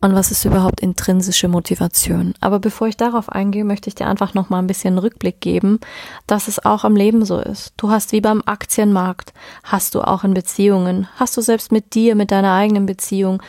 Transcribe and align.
und 0.00 0.14
was 0.14 0.30
ist 0.30 0.44
überhaupt 0.44 0.80
intrinsische 0.80 1.48
Motivation. 1.48 2.34
Aber 2.40 2.60
bevor 2.60 2.86
ich 2.86 2.96
darauf 2.96 3.28
eingehe, 3.28 3.64
möchte 3.64 3.88
ich 3.88 3.96
dir 3.96 4.06
einfach 4.06 4.34
noch 4.34 4.48
mal 4.48 4.60
ein 4.60 4.68
bisschen 4.68 4.96
Rückblick 4.96 5.40
geben, 5.40 5.80
dass 6.26 6.46
es 6.46 6.64
auch 6.64 6.84
im 6.84 6.94
Leben 6.94 7.24
so 7.24 7.40
ist. 7.40 7.72
Du 7.76 7.90
hast 7.90 8.12
wie 8.12 8.20
beim 8.20 8.42
Aktienmarkt, 8.46 9.32
hast 9.64 9.94
du 9.94 10.02
auch 10.02 10.22
in 10.22 10.34
Beziehungen, 10.34 11.08
hast 11.16 11.36
du 11.36 11.40
selbst 11.40 11.72
mit 11.72 11.94
dir, 11.94 12.14
mit 12.14 12.30
deiner 12.30 12.52
eigenen 12.52 12.86
Beziehung 12.86 13.42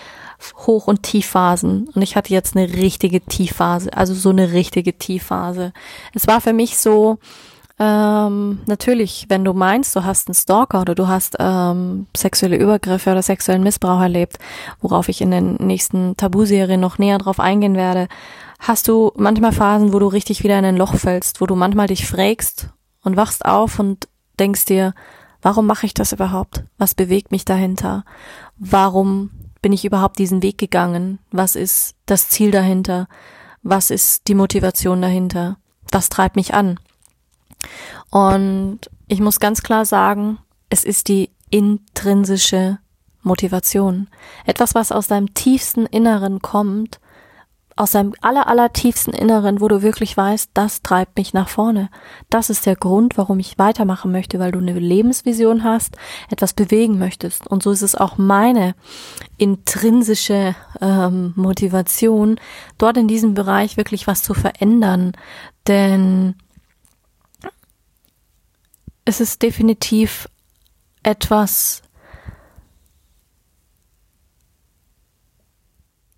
Hoch- 0.66 0.88
und 0.88 1.04
Tiefphasen. 1.04 1.90
Und 1.94 2.02
ich 2.02 2.16
hatte 2.16 2.34
jetzt 2.34 2.56
eine 2.56 2.74
richtige 2.74 3.22
Tiefphase, 3.22 3.94
also 3.94 4.14
so 4.14 4.30
eine 4.30 4.52
richtige 4.52 4.98
Tiefphase. 4.98 5.74
Es 6.14 6.28
war 6.28 6.42
für 6.42 6.54
mich 6.54 6.78
so, 6.78 7.20
ähm, 7.80 8.60
natürlich, 8.66 9.26
wenn 9.30 9.46
du 9.46 9.54
meinst, 9.54 9.96
du 9.96 10.04
hast 10.04 10.28
einen 10.28 10.36
Stalker 10.36 10.82
oder 10.82 10.96
du 10.96 11.08
hast 11.08 11.38
ähm, 11.40 12.08
sexuelle 12.16 12.58
Übergriffe 12.58 13.12
oder 13.12 13.22
sexuellen 13.22 13.64
Missbrauch 13.64 14.02
erlebt, 14.02 14.38
worauf 14.82 15.08
ich 15.08 15.22
in 15.22 15.32
den 15.32 15.56
nächsten 15.56 16.18
Tabuserien 16.18 16.82
noch 16.82 16.98
näher 16.98 17.18
drauf 17.20 17.40
eingehen 17.40 17.76
werde, 17.76 18.10
hast 18.60 18.90
du 18.90 19.14
manchmal 19.16 19.54
Phasen, 19.54 19.94
wo 19.94 20.00
du 20.00 20.08
richtig 20.08 20.44
wieder 20.44 20.60
in 20.60 20.66
ein 20.66 20.76
Loch 20.76 20.96
fällst, 20.96 21.40
wo 21.40 21.46
du 21.46 21.56
manchmal 21.56 21.88
dich 21.88 22.06
frägst 22.06 22.70
und 23.02 23.16
wachst 23.16 23.46
auf 23.46 23.80
und 23.80 24.10
denkst 24.40 24.66
dir, 24.66 24.94
warum 25.42 25.66
mache 25.66 25.86
ich 25.86 25.94
das 25.94 26.12
überhaupt? 26.12 26.66
Was 26.78 26.96
bewegt 26.96 27.32
mich 27.32 27.46
dahinter? 27.46 28.04
Warum 28.58 29.32
bin 29.62 29.72
ich 29.72 29.86
überhaupt 29.86 30.20
diesen 30.20 30.44
Weg 30.44 30.58
gegangen? 30.58 31.20
Was 31.32 31.56
ist 31.56 31.96
das 32.06 32.28
Ziel 32.28 32.52
dahinter? 32.52 33.08
Was 33.64 33.90
ist 33.90 34.28
die 34.28 34.36
Motivation 34.36 35.02
dahinter? 35.02 35.58
Was 35.92 36.10
treibt 36.10 36.36
mich 36.36 36.54
an? 36.54 36.78
Und 38.10 38.80
ich 39.08 39.20
muss 39.20 39.40
ganz 39.40 39.62
klar 39.62 39.86
sagen, 39.86 40.40
es 40.70 40.84
ist 40.84 41.08
die 41.08 41.32
intrinsische 41.50 42.80
Motivation. 43.22 44.08
Etwas, 44.46 44.76
was 44.76 44.92
aus 44.92 45.08
deinem 45.08 45.34
tiefsten 45.34 45.86
Inneren 45.86 46.42
kommt, 46.42 47.00
aus 47.80 47.92
deinem 47.92 48.14
aller, 48.20 48.48
aller 48.48 48.74
tiefsten 48.74 49.12
Inneren, 49.12 49.62
wo 49.62 49.70
du 49.70 49.82
wirklich 49.82 50.16
weißt, 50.16 50.52
das 50.54 50.82
treibt 50.82 51.18
mich 51.18 51.34
nach 51.34 51.48
vorne. 51.48 51.90
Das 52.30 52.50
ist 52.50 52.66
der 52.66 52.76
Grund, 52.76 53.18
warum 53.18 53.40
ich 53.40 53.58
weitermachen 53.58 54.12
möchte, 54.12 54.38
weil 54.38 54.52
du 54.52 54.60
eine 54.60 54.78
Lebensvision 54.78 55.64
hast, 55.64 55.96
etwas 56.30 56.54
bewegen 56.54 57.00
möchtest. 57.00 57.48
Und 57.48 57.64
so 57.64 57.72
ist 57.72 57.82
es 57.82 57.96
auch 57.96 58.18
meine 58.18 58.76
intrinsische 59.38 60.56
ähm, 60.82 61.32
Motivation, 61.38 62.38
dort 62.78 62.98
in 62.98 63.08
diesem 63.08 63.34
Bereich 63.34 63.78
wirklich 63.78 64.08
was 64.08 64.24
zu 64.24 64.34
verändern. 64.34 65.14
Denn 65.66 66.36
es 69.10 69.20
ist 69.20 69.42
definitiv 69.42 70.30
etwas, 71.02 71.82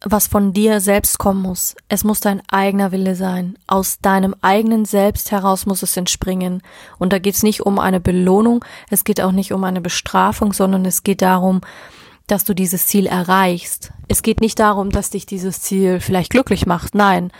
was 0.03 0.27
von 0.27 0.51
dir 0.51 0.81
selbst 0.81 1.17
kommen 1.17 1.41
muss. 1.41 1.75
Es 1.87 2.03
muss 2.03 2.19
dein 2.19 2.41
eigener 2.49 2.91
Wille 2.91 3.15
sein. 3.15 3.57
Aus 3.65 3.99
deinem 3.99 4.35
eigenen 4.41 4.83
Selbst 4.83 5.31
heraus 5.31 5.65
muss 5.65 5.83
es 5.83 5.95
entspringen. 5.95 6.61
Und 6.99 7.13
da 7.13 7.19
geht 7.19 7.35
es 7.35 7.43
nicht 7.43 7.61
um 7.61 7.79
eine 7.79 8.01
Belohnung, 8.01 8.65
es 8.89 9.05
geht 9.05 9.21
auch 9.21 9.31
nicht 9.31 9.53
um 9.53 9.63
eine 9.63 9.79
Bestrafung, 9.79 10.51
sondern 10.51 10.83
es 10.83 11.03
geht 11.03 11.21
darum, 11.21 11.61
dass 12.27 12.43
du 12.43 12.53
dieses 12.53 12.87
Ziel 12.87 13.05
erreichst. 13.05 13.93
Es 14.09 14.21
geht 14.21 14.41
nicht 14.41 14.59
darum, 14.59 14.89
dass 14.89 15.11
dich 15.11 15.25
dieses 15.25 15.61
Ziel 15.61 16.01
vielleicht 16.01 16.31
glücklich 16.31 16.65
macht. 16.65 16.93
Nein, 16.93 17.31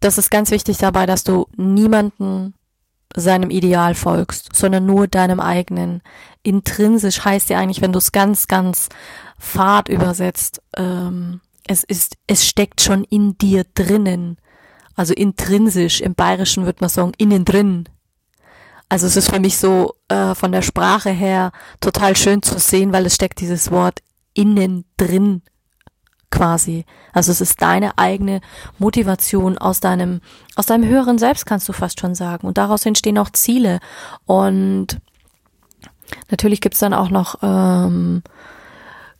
das 0.00 0.18
ist 0.18 0.30
ganz 0.30 0.50
wichtig 0.50 0.76
dabei, 0.76 1.06
dass 1.06 1.24
du 1.24 1.46
niemanden 1.56 2.52
seinem 3.14 3.50
Ideal 3.50 3.94
folgst, 3.94 4.54
sondern 4.54 4.86
nur 4.86 5.06
deinem 5.06 5.40
eigenen. 5.40 6.02
Intrinsisch 6.42 7.24
heißt 7.24 7.50
ja 7.50 7.58
eigentlich, 7.58 7.82
wenn 7.82 7.92
du 7.92 7.98
es 7.98 8.12
ganz, 8.12 8.48
ganz 8.48 8.88
fad 9.38 9.88
übersetzt, 9.88 10.62
ähm, 10.76 11.40
es 11.66 11.84
ist, 11.84 12.16
es 12.26 12.46
steckt 12.46 12.80
schon 12.80 13.04
in 13.04 13.38
dir 13.38 13.64
drinnen. 13.74 14.36
Also 14.94 15.14
intrinsisch, 15.14 16.00
im 16.00 16.14
Bayerischen 16.14 16.66
wird 16.66 16.80
man 16.80 16.90
sagen, 16.90 17.12
innen 17.18 17.44
drin. 17.44 17.88
Also 18.88 19.06
es 19.06 19.16
ist 19.16 19.30
für 19.30 19.40
mich 19.40 19.56
so 19.56 19.94
äh, 20.08 20.34
von 20.34 20.52
der 20.52 20.62
Sprache 20.62 21.10
her 21.10 21.52
total 21.80 22.16
schön 22.16 22.42
zu 22.42 22.58
sehen, 22.58 22.92
weil 22.92 23.06
es 23.06 23.14
steckt 23.14 23.40
dieses 23.40 23.70
Wort 23.70 24.00
innen 24.34 24.84
drin 24.96 25.42
quasi. 26.32 26.84
Also 27.12 27.30
es 27.30 27.40
ist 27.40 27.62
deine 27.62 27.96
eigene 27.98 28.40
Motivation 28.78 29.58
aus 29.58 29.78
deinem, 29.78 30.20
aus 30.56 30.66
deinem 30.66 30.88
höheren 30.88 31.18
Selbst, 31.18 31.46
kannst 31.46 31.68
du 31.68 31.72
fast 31.72 32.00
schon 32.00 32.16
sagen. 32.16 32.48
Und 32.48 32.58
daraus 32.58 32.84
entstehen 32.84 33.18
auch 33.18 33.30
Ziele. 33.30 33.78
Und 34.26 34.98
natürlich 36.30 36.60
gibt's 36.60 36.80
dann 36.80 36.94
auch 36.94 37.10
noch, 37.10 37.36
ähm, 37.42 38.24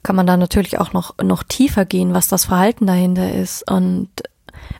kann 0.03 0.17
man 0.17 0.27
da 0.27 0.37
natürlich 0.37 0.81
auch 0.81 0.93
noch, 0.93 1.17
noch 1.23 1.45
tiefer 1.45 1.85
gehen, 1.85 2.15
was 2.15 2.27
das 2.27 2.47
Verhalten 2.47 2.87
dahinter 2.87 3.33
ist. 3.33 3.71
Und 3.71 4.09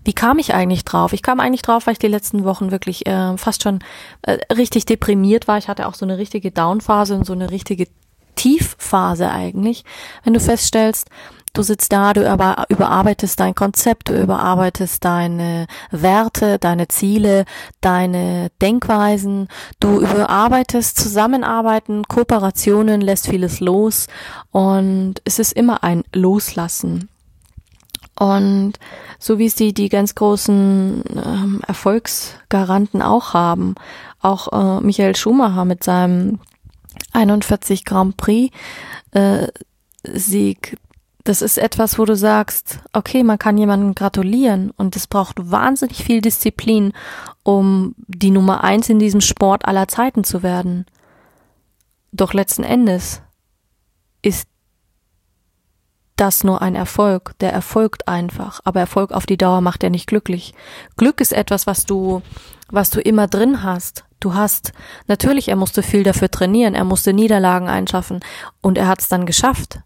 wie 0.03 0.15
kam 0.15 0.39
ich 0.39 0.55
eigentlich 0.55 0.85
drauf? 0.85 1.13
Ich 1.13 1.23
kam 1.23 1.39
eigentlich 1.39 1.63
drauf, 1.63 1.87
weil 1.87 1.93
ich 1.93 1.99
die 2.01 2.09
letzten 2.09 2.45
Wochen 2.45 2.73
wirklich 2.73 3.07
äh, 3.07 3.37
fast 3.37 3.63
schon 3.63 3.81
äh, 4.23 4.39
richtig 4.53 4.87
deprimiert 4.87 5.47
war. 5.47 5.59
Ich 5.59 5.69
hatte 5.69 5.87
auch 5.87 5.95
so 5.95 6.05
eine 6.05 6.19
richtige 6.19 6.51
Downphase 6.51 7.15
und 7.15 7.25
so 7.25 7.35
eine 7.35 7.51
richtige 7.51 7.87
Tiefphase 8.35 9.31
eigentlich. 9.31 9.85
Wenn 10.25 10.35
du 10.35 10.41
feststellst, 10.41 11.09
Du 11.55 11.63
sitzt 11.63 11.93
da, 11.93 12.15
du 12.15 12.23
überarbeitest 12.23 13.39
dein 13.39 13.55
Konzept, 13.55 14.09
du 14.09 14.19
überarbeitest 14.19 15.05
deine 15.05 15.67
Werte, 15.91 16.59
deine 16.59 16.89
Ziele, 16.89 17.45
deine 17.83 18.51
Denkweisen, 18.63 19.49
du 19.79 20.01
überarbeitest 20.01 20.99
Zusammenarbeiten, 20.99 22.05
Kooperationen, 22.05 23.03
lässt 23.03 23.29
vieles 23.29 23.61
los 23.61 24.07
und 24.51 25.17
es 25.25 25.39
ist 25.39 25.53
immer 25.53 25.85
ein 25.85 26.05
Loslassen. 26.15 27.11
Und 28.19 28.79
so 29.19 29.39
wie 29.39 29.47
es 29.47 29.55
die, 29.55 29.75
die 29.75 29.91
ganz 29.91 30.15
großen 30.15 31.03
ähm, 31.15 31.61
Erfolgsgaranten 31.67 33.03
auch 33.03 33.35
haben, 33.35 33.75
auch 34.23 34.53
äh, 34.53 34.81
Michael 34.81 35.17
Schumacher 35.17 35.67
mit 35.67 35.85
seinem 35.85 36.39
41 37.13 37.85
Grand 37.85 38.17
Prix 38.17 38.55
äh, 39.11 39.49
Sieg 40.05 40.79
das 41.25 41.41
ist 41.41 41.59
etwas, 41.59 41.99
wo 41.99 42.05
du 42.05 42.17
sagst, 42.17 42.81
okay, 42.93 43.23
man 43.23 43.39
kann 43.39 43.57
jemandem 43.57 43.95
gratulieren 43.95 44.71
und 44.77 44.97
es 44.97 45.07
braucht 45.07 45.51
wahnsinnig 45.51 46.03
viel 46.03 46.21
Disziplin, 46.21 46.93
um 47.45 47.95
die 47.99 48.31
Nummer 48.31 48.65
eins 48.65 48.89
in 48.89 48.99
diesem 48.99 49.21
Sport 49.21 49.65
aller 49.65 49.89
Zeiten 49.89 50.25
zu 50.25 50.43
werden. 50.43 50.87
Doch 52.11 52.35
letzten 52.35 52.65
Endes 52.65 53.23
ist 54.21 54.49
das 56.17 56.45
nur 56.45 56.61
ein 56.61 56.75
Erfolg. 56.75 57.35
Der 57.41 57.53
erfolgt 57.53 58.09
einfach. 58.09 58.61
Aber 58.65 58.81
Erfolg 58.81 59.13
auf 59.13 59.27
die 59.27 59.39
Dauer 59.39 59.61
macht 59.61 59.83
ja 59.83 59.91
nicht 59.91 60.07
glücklich. 60.07 60.55
Glück 60.97 61.21
ist 61.21 61.33
etwas, 61.33 61.67
was 61.67 61.85
du, 61.87 62.23
was 62.69 62.91
du 62.91 63.01
immer 63.01 63.29
drin 63.29 63.63
hast. 63.63 64.05
Du 64.21 64.35
hast, 64.35 64.73
natürlich, 65.07 65.49
er 65.49 65.57
musste 65.57 65.83
viel 65.83 66.05
dafür 66.05 66.31
trainieren, 66.31 66.75
er 66.75 66.85
musste 66.85 67.13
Niederlagen 67.13 67.69
einschaffen 67.69 68.21
und 68.61 68.79
er 68.79 68.87
hat 68.87 69.01
es 69.01 69.09
dann 69.09 69.27
geschafft. 69.27 69.81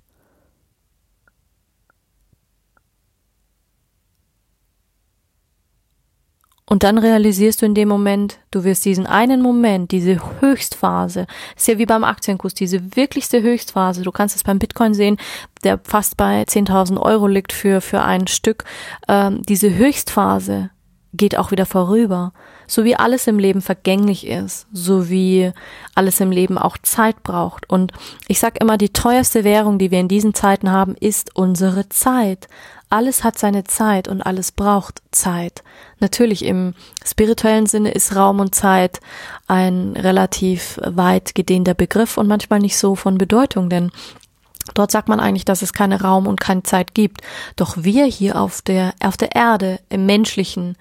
Und 6.68 6.82
dann 6.82 6.98
realisierst 6.98 7.62
du 7.62 7.66
in 7.66 7.74
dem 7.74 7.88
Moment, 7.88 8.38
du 8.50 8.64
wirst 8.64 8.84
diesen 8.84 9.06
einen 9.06 9.40
Moment, 9.40 9.92
diese 9.92 10.20
Höchstphase, 10.40 11.26
ist 11.56 11.68
ja 11.68 11.78
wie 11.78 11.86
beim 11.86 12.02
Aktienkurs, 12.02 12.54
diese 12.54 12.96
wirklichste 12.96 13.40
Höchstphase, 13.40 14.02
du 14.02 14.10
kannst 14.10 14.34
es 14.34 14.42
beim 14.42 14.58
Bitcoin 14.58 14.92
sehen, 14.92 15.16
der 15.62 15.78
fast 15.84 16.16
bei 16.16 16.42
10.000 16.42 17.00
Euro 17.00 17.28
liegt 17.28 17.52
für, 17.52 17.80
für 17.80 18.02
ein 18.02 18.26
Stück, 18.26 18.64
ähm, 19.06 19.42
diese 19.42 19.76
Höchstphase 19.76 20.70
geht 21.16 21.38
auch 21.38 21.50
wieder 21.50 21.66
vorüber. 21.66 22.32
So 22.66 22.84
wie 22.84 22.96
alles 22.96 23.26
im 23.26 23.38
Leben 23.38 23.62
vergänglich 23.62 24.26
ist, 24.26 24.66
so 24.72 25.08
wie 25.08 25.52
alles 25.94 26.20
im 26.20 26.32
Leben 26.32 26.58
auch 26.58 26.76
Zeit 26.78 27.22
braucht. 27.22 27.70
Und 27.70 27.92
ich 28.26 28.40
sag 28.40 28.60
immer, 28.60 28.76
die 28.76 28.92
teuerste 28.92 29.44
Währung, 29.44 29.78
die 29.78 29.90
wir 29.90 30.00
in 30.00 30.08
diesen 30.08 30.34
Zeiten 30.34 30.70
haben, 30.70 30.96
ist 30.98 31.36
unsere 31.36 31.88
Zeit. 31.88 32.48
Alles 32.88 33.24
hat 33.24 33.38
seine 33.38 33.64
Zeit 33.64 34.06
und 34.06 34.22
alles 34.22 34.52
braucht 34.52 35.02
Zeit. 35.10 35.64
Natürlich 35.98 36.44
im 36.44 36.74
spirituellen 37.04 37.66
Sinne 37.66 37.90
ist 37.90 38.14
Raum 38.14 38.38
und 38.38 38.54
Zeit 38.54 39.00
ein 39.48 39.94
relativ 39.96 40.78
weit 40.82 41.34
gedehnter 41.34 41.74
Begriff 41.74 42.16
und 42.16 42.28
manchmal 42.28 42.60
nicht 42.60 42.78
so 42.78 42.94
von 42.94 43.18
Bedeutung, 43.18 43.68
denn 43.70 43.90
Dort 44.74 44.90
sagt 44.90 45.08
man 45.08 45.20
eigentlich, 45.20 45.44
dass 45.44 45.62
es 45.62 45.72
keine 45.72 46.00
Raum 46.00 46.26
und 46.26 46.40
keine 46.40 46.64
Zeit 46.64 46.92
gibt. 46.92 47.20
Doch 47.54 47.76
wir 47.78 48.04
hier 48.04 48.40
auf 48.40 48.62
der, 48.62 48.94
auf 49.00 49.16
der 49.16 49.34
Erde, 49.36 49.78
im 49.88 50.06
menschlichen, 50.06 50.76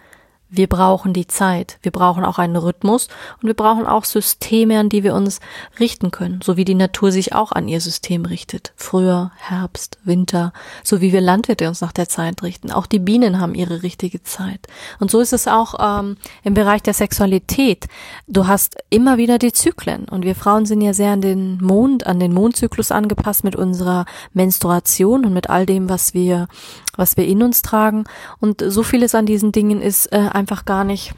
wir 0.58 0.68
brauchen 0.68 1.14
die 1.14 1.28
Zeit, 1.28 1.78
wir 1.82 1.92
brauchen 1.92 2.24
auch 2.24 2.38
einen 2.38 2.56
Rhythmus 2.56 3.08
und 3.42 3.48
wir 3.48 3.54
brauchen 3.54 3.86
auch 3.86 4.06
Systeme, 4.06 4.80
an 4.80 4.90
die 4.90 5.04
wir 5.04 5.14
uns 5.14 5.40
richten 5.80 6.12
können, 6.12 6.40
so 6.44 6.58
wie 6.58 6.66
die 6.66 6.76
Natur 6.76 7.12
sich 7.12 7.34
auch 7.34 7.52
an 7.52 7.68
ihr 7.68 7.82
System 7.82 8.26
richtet. 8.26 8.74
Früher, 8.76 9.32
Herbst, 9.38 9.98
Winter, 10.04 10.54
so 10.84 11.02
wie 11.02 11.14
wir 11.14 11.22
Landwirte 11.22 11.68
uns 11.68 11.82
nach 11.82 11.92
der 11.92 12.10
Zeit 12.10 12.44
richten. 12.44 12.72
Auch 12.72 12.86
die 12.86 13.00
Bienen 13.00 13.40
haben 13.40 13.56
ihre 13.56 13.84
richtige 13.84 14.24
Zeit. 14.24 14.68
Und 15.00 15.12
so 15.12 15.20
ist 15.20 15.34
es 15.34 15.48
auch 15.48 15.76
ähm, 15.80 16.18
im 16.44 16.54
Bereich 16.54 16.84
der 16.84 16.94
Sexualität. 16.94 17.86
Du 18.28 18.48
hast 18.48 18.78
immer 18.90 19.18
wieder 19.18 19.38
die 19.38 19.54
Zyklen 19.54 20.06
und 20.06 20.24
wir 20.24 20.36
Frauen 20.36 20.66
sind 20.66 20.82
ja 20.82 20.94
sehr 20.94 21.12
an 21.12 21.22
den 21.22 21.58
Mond, 21.62 22.06
an 22.06 22.20
den 22.20 22.34
Mondzyklus 22.34 22.92
angepasst 22.92 23.44
mit 23.44 23.56
unserer 23.56 24.06
Menstruation 24.34 25.26
und 25.26 25.34
mit 25.34 25.50
all 25.50 25.66
dem, 25.66 25.90
was 25.90 26.14
wir 26.14 26.48
was 26.98 27.18
wir 27.18 27.26
in 27.26 27.44
uns 27.44 27.62
tragen. 27.62 28.06
Und 28.40 28.64
so 28.66 28.84
vieles 28.84 29.16
an 29.16 29.26
diesen 29.26 29.52
Dingen 29.52 29.82
ist 29.82 30.12
äh, 30.12 30.30
einfach 30.32 30.66
gar 30.66 30.84
nicht 30.84 31.14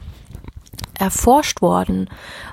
erforscht 0.98 1.62
worden, 1.62 2.08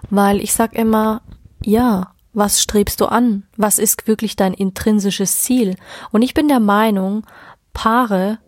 weil 0.09 0.39
ich 0.39 0.53
sag 0.53 0.73
immer, 0.73 1.21
ja, 1.63 2.11
was 2.33 2.61
strebst 2.61 2.99
du 3.01 3.05
an? 3.05 3.43
Was 3.55 3.79
ist 3.79 4.07
wirklich 4.07 4.35
dein 4.35 4.53
intrinsisches 4.53 5.41
Ziel? 5.41 5.77
Und 6.11 6.21
ich 6.21 6.33
bin 6.33 6.47
der 6.47 6.59
Meinung, 6.59 7.25
Paare, 7.73 8.39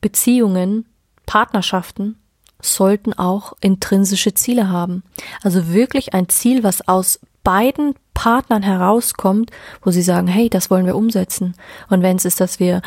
Beziehungen, 0.00 0.86
Partnerschaften 1.26 2.16
sollten 2.60 3.12
auch 3.12 3.54
intrinsische 3.60 4.34
Ziele 4.34 4.68
haben. 4.68 5.02
Also 5.42 5.72
wirklich 5.72 6.14
ein 6.14 6.28
Ziel, 6.28 6.62
was 6.62 6.86
aus 6.88 7.20
beiden 7.44 7.94
Partnern 8.14 8.62
herauskommt, 8.62 9.50
wo 9.82 9.90
sie 9.90 10.02
sagen, 10.02 10.28
hey, 10.28 10.48
das 10.48 10.70
wollen 10.70 10.86
wir 10.86 10.96
umsetzen. 10.96 11.54
Und 11.88 12.02
wenn 12.02 12.16
es 12.16 12.24
ist, 12.24 12.40
dass 12.40 12.60
wir 12.60 12.82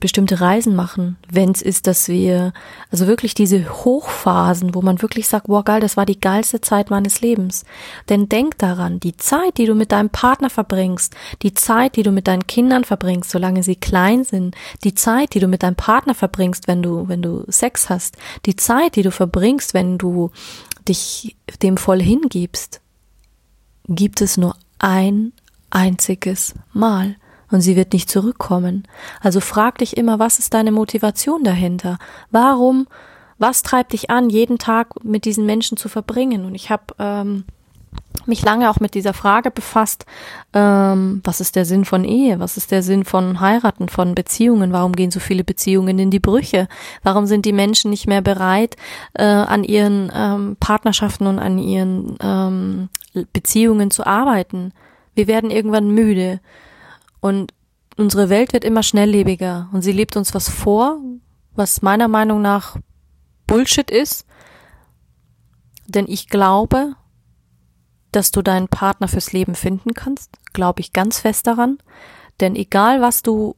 bestimmte 0.00 0.40
Reisen 0.40 0.74
machen, 0.74 1.16
wenn 1.30 1.50
es 1.50 1.62
ist, 1.62 1.86
dass 1.86 2.08
wir, 2.08 2.52
also 2.90 3.06
wirklich 3.06 3.34
diese 3.34 3.68
Hochphasen, 3.84 4.74
wo 4.74 4.82
man 4.82 5.00
wirklich 5.02 5.28
sagt, 5.28 5.48
wow, 5.48 5.64
geil, 5.64 5.80
das 5.80 5.96
war 5.96 6.06
die 6.06 6.20
geilste 6.20 6.60
Zeit 6.60 6.90
meines 6.90 7.20
Lebens. 7.20 7.64
Denn 8.08 8.28
denk 8.28 8.58
daran, 8.58 9.00
die 9.00 9.16
Zeit, 9.16 9.58
die 9.58 9.66
du 9.66 9.74
mit 9.74 9.92
deinem 9.92 10.10
Partner 10.10 10.50
verbringst, 10.50 11.14
die 11.42 11.54
Zeit, 11.54 11.96
die 11.96 12.02
du 12.02 12.10
mit 12.10 12.26
deinen 12.26 12.46
Kindern 12.46 12.84
verbringst, 12.84 13.30
solange 13.30 13.62
sie 13.62 13.76
klein 13.76 14.24
sind, 14.24 14.54
die 14.82 14.94
Zeit, 14.94 15.34
die 15.34 15.40
du 15.40 15.48
mit 15.48 15.62
deinem 15.62 15.76
Partner 15.76 16.14
verbringst, 16.14 16.68
wenn 16.68 16.82
du, 16.82 17.08
wenn 17.08 17.22
du 17.22 17.44
Sex 17.48 17.88
hast, 17.88 18.16
die 18.46 18.56
Zeit, 18.56 18.96
die 18.96 19.02
du 19.02 19.10
verbringst, 19.10 19.74
wenn 19.74 19.98
du 19.98 20.30
dich 20.88 21.36
dem 21.62 21.76
voll 21.76 22.02
hingibst, 22.02 22.80
gibt 23.88 24.20
es 24.20 24.36
nur 24.36 24.56
ein 24.78 25.32
einziges 25.70 26.54
Mal 26.72 27.16
und 27.54 27.60
sie 27.60 27.76
wird 27.76 27.92
nicht 27.92 28.10
zurückkommen. 28.10 28.82
Also 29.20 29.38
frag 29.38 29.78
dich 29.78 29.96
immer, 29.96 30.18
was 30.18 30.40
ist 30.40 30.54
deine 30.54 30.72
Motivation 30.72 31.44
dahinter? 31.44 31.98
Warum, 32.32 32.88
was 33.38 33.62
treibt 33.62 33.92
dich 33.92 34.10
an, 34.10 34.28
jeden 34.28 34.58
Tag 34.58 35.04
mit 35.04 35.24
diesen 35.24 35.46
Menschen 35.46 35.76
zu 35.76 35.88
verbringen? 35.88 36.46
Und 36.46 36.56
ich 36.56 36.70
habe 36.70 36.82
ähm, 36.98 37.44
mich 38.26 38.42
lange 38.42 38.68
auch 38.68 38.80
mit 38.80 38.94
dieser 38.94 39.14
Frage 39.14 39.52
befasst, 39.52 40.04
ähm, 40.52 41.20
was 41.22 41.40
ist 41.40 41.54
der 41.54 41.64
Sinn 41.64 41.84
von 41.84 42.04
Ehe, 42.04 42.40
was 42.40 42.56
ist 42.56 42.72
der 42.72 42.82
Sinn 42.82 43.04
von 43.04 43.38
Heiraten, 43.38 43.88
von 43.88 44.16
Beziehungen, 44.16 44.72
warum 44.72 44.92
gehen 44.92 45.12
so 45.12 45.20
viele 45.20 45.44
Beziehungen 45.44 45.96
in 46.00 46.10
die 46.10 46.18
Brüche, 46.18 46.66
warum 47.04 47.26
sind 47.26 47.46
die 47.46 47.52
Menschen 47.52 47.90
nicht 47.90 48.08
mehr 48.08 48.20
bereit, 48.20 48.74
äh, 49.12 49.22
an 49.22 49.62
ihren 49.62 50.10
ähm, 50.12 50.56
Partnerschaften 50.58 51.28
und 51.28 51.38
an 51.38 51.58
ihren 51.58 52.16
ähm, 52.20 52.88
Beziehungen 53.32 53.92
zu 53.92 54.04
arbeiten. 54.04 54.72
Wir 55.14 55.28
werden 55.28 55.52
irgendwann 55.52 55.92
müde. 55.92 56.40
Und 57.24 57.54
unsere 57.96 58.28
Welt 58.28 58.52
wird 58.52 58.64
immer 58.64 58.82
schnelllebiger 58.82 59.70
und 59.72 59.80
sie 59.80 59.92
lebt 59.92 60.14
uns 60.14 60.34
was 60.34 60.50
vor, 60.50 61.00
was 61.54 61.80
meiner 61.80 62.06
Meinung 62.06 62.42
nach 62.42 62.76
Bullshit 63.46 63.90
ist. 63.90 64.26
Denn 65.86 66.04
ich 66.06 66.28
glaube, 66.28 66.96
dass 68.12 68.30
du 68.30 68.42
deinen 68.42 68.68
Partner 68.68 69.08
fürs 69.08 69.32
Leben 69.32 69.54
finden 69.54 69.94
kannst, 69.94 70.32
glaube 70.52 70.82
ich 70.82 70.92
ganz 70.92 71.18
fest 71.18 71.46
daran. 71.46 71.78
Denn 72.40 72.56
egal 72.56 73.00
was 73.00 73.22
du 73.22 73.56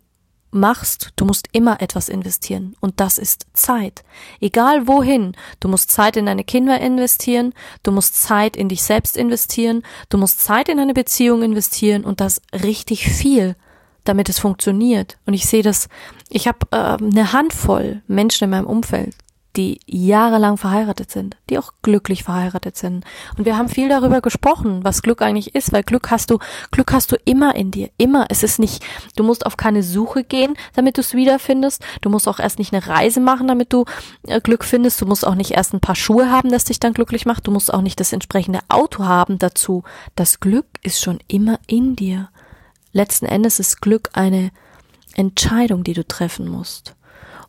machst, 0.51 1.13
du 1.17 1.25
musst 1.25 1.49
immer 1.53 1.81
etwas 1.81 2.09
investieren. 2.09 2.77
Und 2.81 3.01
das 3.01 3.19
ist 3.19 3.47
Zeit. 3.53 4.05
Egal 4.41 4.87
wohin. 4.87 5.37
Du 5.61 5.69
musst 5.69 5.91
Zeit 5.91 6.17
in 6.17 6.27
deine 6.27 6.45
Kinder 6.45 6.81
investieren. 6.81 7.53
Du 7.83 7.93
musst 7.93 8.21
Zeit 8.21 8.57
in 8.57 8.69
dich 8.69 8.83
selbst 8.83 9.17
investieren. 9.17 9.83
Du 10.09 10.19
musst 10.19 10.41
Zeit 10.41 10.69
in 10.69 10.79
eine 10.79 10.95
Beziehung 10.95 11.43
investieren 11.43 12.05
und 12.05 12.21
das 12.21 12.41
richtig 12.53 13.09
viel, 13.09 13.57
damit 14.05 14.29
es 14.29 14.39
funktioniert. 14.39 15.19
Und 15.27 15.35
ich 15.35 15.47
sehe 15.47 15.63
das, 15.63 15.89
ich 16.29 16.49
habe 16.49 16.59
äh, 16.71 16.77
eine 16.77 17.33
Handvoll 17.33 18.03
Menschen 18.07 18.45
in 18.45 18.51
meinem 18.51 18.67
Umfeld, 18.67 19.15
die 19.57 19.81
jahrelang 19.87 20.57
verheiratet 20.57 21.11
sind, 21.11 21.37
die 21.49 21.59
auch 21.59 21.73
glücklich 21.83 22.23
verheiratet 22.23 22.77
sind. 22.77 23.05
Und 23.37 23.45
wir 23.47 23.57
haben 23.57 23.69
viel 23.69 23.89
darüber 23.89 24.21
gesprochen, 24.21 24.85
was 24.85 25.03
Glück 25.03 25.23
eigentlich 25.23 25.55
ist, 25.55 25.73
weil 25.73 25.83
Glück 25.83 26.11
hast 26.11 26.31
du, 26.31 26.39
Glück 26.71 26.93
hast 26.93 27.13
du 27.13 27.17
immer 27.25 27.55
in 27.55 27.71
dir, 27.71 27.91
immer. 27.97 28.27
Es 28.29 28.43
ist 28.43 28.59
nicht, 28.59 28.85
du 29.17 29.23
musst 29.25 29.47
auf 29.47 29.57
keine 29.57 29.83
Suche 29.83 30.25
gehen, 30.25 30.55
damit 30.75 30.97
du 30.97 31.01
es 31.01 31.15
wiederfindest. 31.15 31.83
Du 32.01 32.11
musst 32.11 32.29
auch 32.29 32.39
erst 32.39 32.59
nicht 32.59 32.73
eine 32.73 32.87
Reise 32.87 33.21
machen, 33.21 33.49
damit 33.49 33.73
du 33.73 33.85
äh, 34.27 34.41
Glück 34.41 34.65
findest. 34.65 35.01
Du 35.01 35.07
musst 35.07 35.27
auch 35.27 35.35
nicht 35.35 35.53
erst 35.53 35.73
ein 35.73 35.81
paar 35.81 35.97
Schuhe 35.97 36.31
haben, 36.31 36.51
das 36.51 36.65
dich 36.65 36.81
dann 36.81 36.93
glücklich 36.93 37.27
macht. 37.27 37.47
Du 37.47 37.51
musst 37.51 37.73
auch 37.73 37.83
nicht 37.83 37.99
das 38.01 38.13
entsprechende 38.13 38.61
Auto 38.69 39.05
haben 39.05 39.39
dazu. 39.39 39.85
Das 40.15 40.41
Glück 40.41 40.67
ist 40.83 41.01
schon 41.01 41.19
immer 41.29 41.59
in 41.67 41.97
dir. 41.97 42.29
Letzten 42.93 43.27
Endes 43.27 43.61
ist 43.61 43.81
Glück 43.81 44.11
eine 44.13 44.51
Entscheidung, 45.15 45.85
die 45.85 45.95
du 45.95 46.07
treffen 46.07 46.49
musst. 46.49 46.95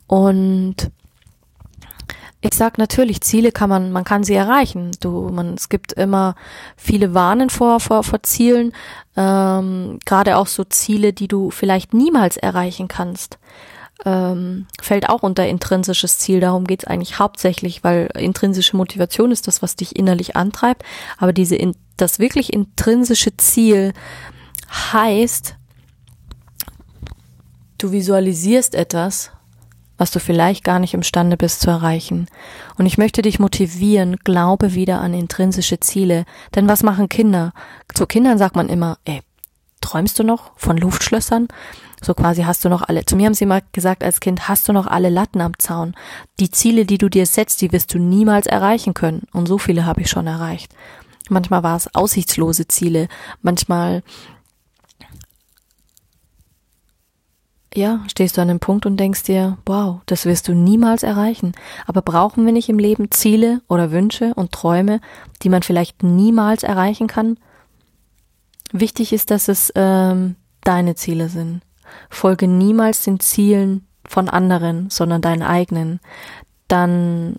Und 0.06 0.90
ich 2.40 2.54
sag 2.54 2.78
natürlich, 2.78 3.20
Ziele 3.20 3.50
kann 3.50 3.68
man, 3.68 3.90
man 3.90 4.04
kann 4.04 4.22
sie 4.22 4.34
erreichen. 4.34 4.92
Du, 5.00 5.28
man, 5.30 5.54
es 5.54 5.68
gibt 5.68 5.92
immer 5.92 6.36
viele 6.76 7.12
Warnen 7.12 7.50
vor, 7.50 7.80
vor, 7.80 8.04
vor 8.04 8.22
Zielen, 8.22 8.72
ähm, 9.16 9.98
gerade 10.04 10.36
auch 10.36 10.46
so 10.46 10.62
Ziele, 10.64 11.12
die 11.12 11.26
du 11.26 11.50
vielleicht 11.50 11.94
niemals 11.94 12.36
erreichen 12.36 12.86
kannst. 12.86 13.38
Ähm, 14.04 14.68
fällt 14.80 15.08
auch 15.08 15.24
unter 15.24 15.48
intrinsisches 15.48 16.18
Ziel. 16.18 16.38
Darum 16.38 16.64
geht's 16.64 16.84
eigentlich 16.84 17.18
hauptsächlich, 17.18 17.82
weil 17.82 18.08
intrinsische 18.16 18.76
Motivation 18.76 19.32
ist 19.32 19.48
das, 19.48 19.60
was 19.60 19.74
dich 19.74 19.96
innerlich 19.96 20.36
antreibt. 20.36 20.84
Aber 21.16 21.32
diese 21.32 21.56
in, 21.56 21.74
das 21.96 22.20
wirklich 22.20 22.52
intrinsische 22.52 23.36
Ziel 23.36 23.92
heißt, 24.92 25.56
du 27.78 27.90
visualisierst 27.90 28.76
etwas 28.76 29.32
was 29.98 30.10
du 30.10 30.20
vielleicht 30.20 30.64
gar 30.64 30.78
nicht 30.78 30.94
imstande 30.94 31.36
bist 31.36 31.60
zu 31.60 31.70
erreichen. 31.70 32.28
Und 32.78 32.86
ich 32.86 32.96
möchte 32.96 33.20
dich 33.20 33.38
motivieren, 33.38 34.16
glaube 34.24 34.74
wieder 34.74 35.00
an 35.00 35.12
intrinsische 35.12 35.80
Ziele. 35.80 36.24
Denn 36.54 36.68
was 36.68 36.82
machen 36.82 37.08
Kinder? 37.08 37.52
Zu 37.92 38.06
Kindern 38.06 38.38
sagt 38.38 38.56
man 38.56 38.68
immer, 38.68 38.98
ey, 39.04 39.20
träumst 39.80 40.18
du 40.18 40.24
noch 40.24 40.52
von 40.56 40.76
Luftschlössern? 40.78 41.48
So 42.00 42.14
quasi 42.14 42.42
hast 42.42 42.64
du 42.64 42.68
noch 42.68 42.82
alle, 42.82 43.04
zu 43.04 43.16
mir 43.16 43.26
haben 43.26 43.34
sie 43.34 43.46
mal 43.46 43.62
gesagt 43.72 44.04
als 44.04 44.20
Kind, 44.20 44.48
hast 44.48 44.68
du 44.68 44.72
noch 44.72 44.86
alle 44.86 45.08
Latten 45.08 45.40
am 45.40 45.58
Zaun? 45.58 45.94
Die 46.38 46.50
Ziele, 46.50 46.86
die 46.86 46.98
du 46.98 47.08
dir 47.08 47.26
setzt, 47.26 47.60
die 47.60 47.72
wirst 47.72 47.92
du 47.92 47.98
niemals 47.98 48.46
erreichen 48.46 48.94
können. 48.94 49.24
Und 49.32 49.46
so 49.46 49.58
viele 49.58 49.84
habe 49.84 50.02
ich 50.02 50.10
schon 50.10 50.28
erreicht. 50.28 50.72
Manchmal 51.28 51.62
war 51.62 51.76
es 51.76 51.94
aussichtslose 51.94 52.68
Ziele, 52.68 53.08
manchmal 53.42 54.02
ja, 57.78 58.04
stehst 58.08 58.36
du 58.36 58.42
an 58.42 58.50
einem 58.50 58.60
Punkt 58.60 58.84
und 58.86 58.98
denkst 58.98 59.22
dir, 59.22 59.58
wow, 59.64 60.00
das 60.06 60.26
wirst 60.26 60.48
du 60.48 60.54
niemals 60.54 61.02
erreichen. 61.02 61.52
Aber 61.86 62.02
brauchen 62.02 62.44
wir 62.44 62.52
nicht 62.52 62.68
im 62.68 62.78
Leben 62.78 63.10
Ziele 63.10 63.62
oder 63.68 63.90
Wünsche 63.90 64.34
und 64.34 64.52
Träume, 64.52 65.00
die 65.42 65.48
man 65.48 65.62
vielleicht 65.62 66.02
niemals 66.02 66.62
erreichen 66.62 67.06
kann? 67.06 67.38
Wichtig 68.72 69.12
ist, 69.12 69.30
dass 69.30 69.48
es 69.48 69.72
ähm, 69.74 70.36
deine 70.62 70.94
Ziele 70.94 71.28
sind. 71.28 71.62
Folge 72.10 72.46
niemals 72.48 73.02
den 73.02 73.20
Zielen 73.20 73.86
von 74.04 74.28
anderen, 74.28 74.90
sondern 74.90 75.22
deinen 75.22 75.42
eigenen. 75.42 76.00
Dann, 76.66 77.36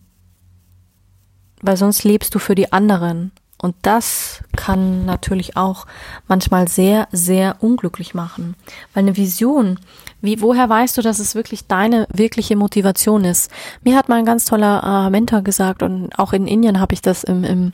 weil 1.62 1.78
sonst 1.78 2.04
lebst 2.04 2.34
du 2.34 2.40
für 2.40 2.56
die 2.56 2.72
anderen 2.72 3.32
und 3.62 3.76
das 3.82 4.42
kann 4.56 5.06
natürlich 5.06 5.58
auch 5.58 5.86
manchmal 6.28 6.68
sehr, 6.70 7.08
sehr 7.12 7.58
unglücklich 7.60 8.14
machen. 8.14 8.56
Weil 8.94 9.04
eine 9.04 9.18
Vision, 9.18 9.80
wie, 10.22 10.42
woher 10.42 10.70
weißt 10.70 10.98
du, 10.98 11.02
dass 11.02 11.20
es 11.20 11.36
wirklich 11.36 11.68
deine 11.68 12.08
wirkliche 12.12 12.56
Motivation 12.56 13.26
ist? 13.26 13.52
Mir 13.84 13.98
hat 13.98 14.08
mal 14.08 14.16
ein 14.16 14.26
ganz 14.26 14.46
toller 14.46 15.08
äh, 15.08 15.10
Mentor 15.10 15.42
gesagt 15.42 15.84
und 15.84 16.18
auch 16.18 16.32
in 16.32 16.48
Indien 16.48 16.80
habe 16.80 16.94
ich 16.94 17.02
das 17.02 17.26
im, 17.26 17.44
im, 17.44 17.74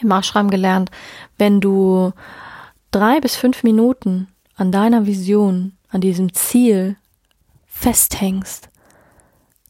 im 0.00 0.10
Ashram 0.10 0.50
gelernt. 0.50 0.90
Wenn 1.38 1.60
du 1.60 2.12
drei 2.90 3.20
bis 3.20 3.34
fünf 3.34 3.62
Minuten 3.62 4.28
an 4.56 4.72
deiner 4.72 5.06
Vision, 5.06 5.72
an 5.88 6.02
diesem 6.02 6.34
Ziel 6.34 6.96
festhängst, 7.66 8.68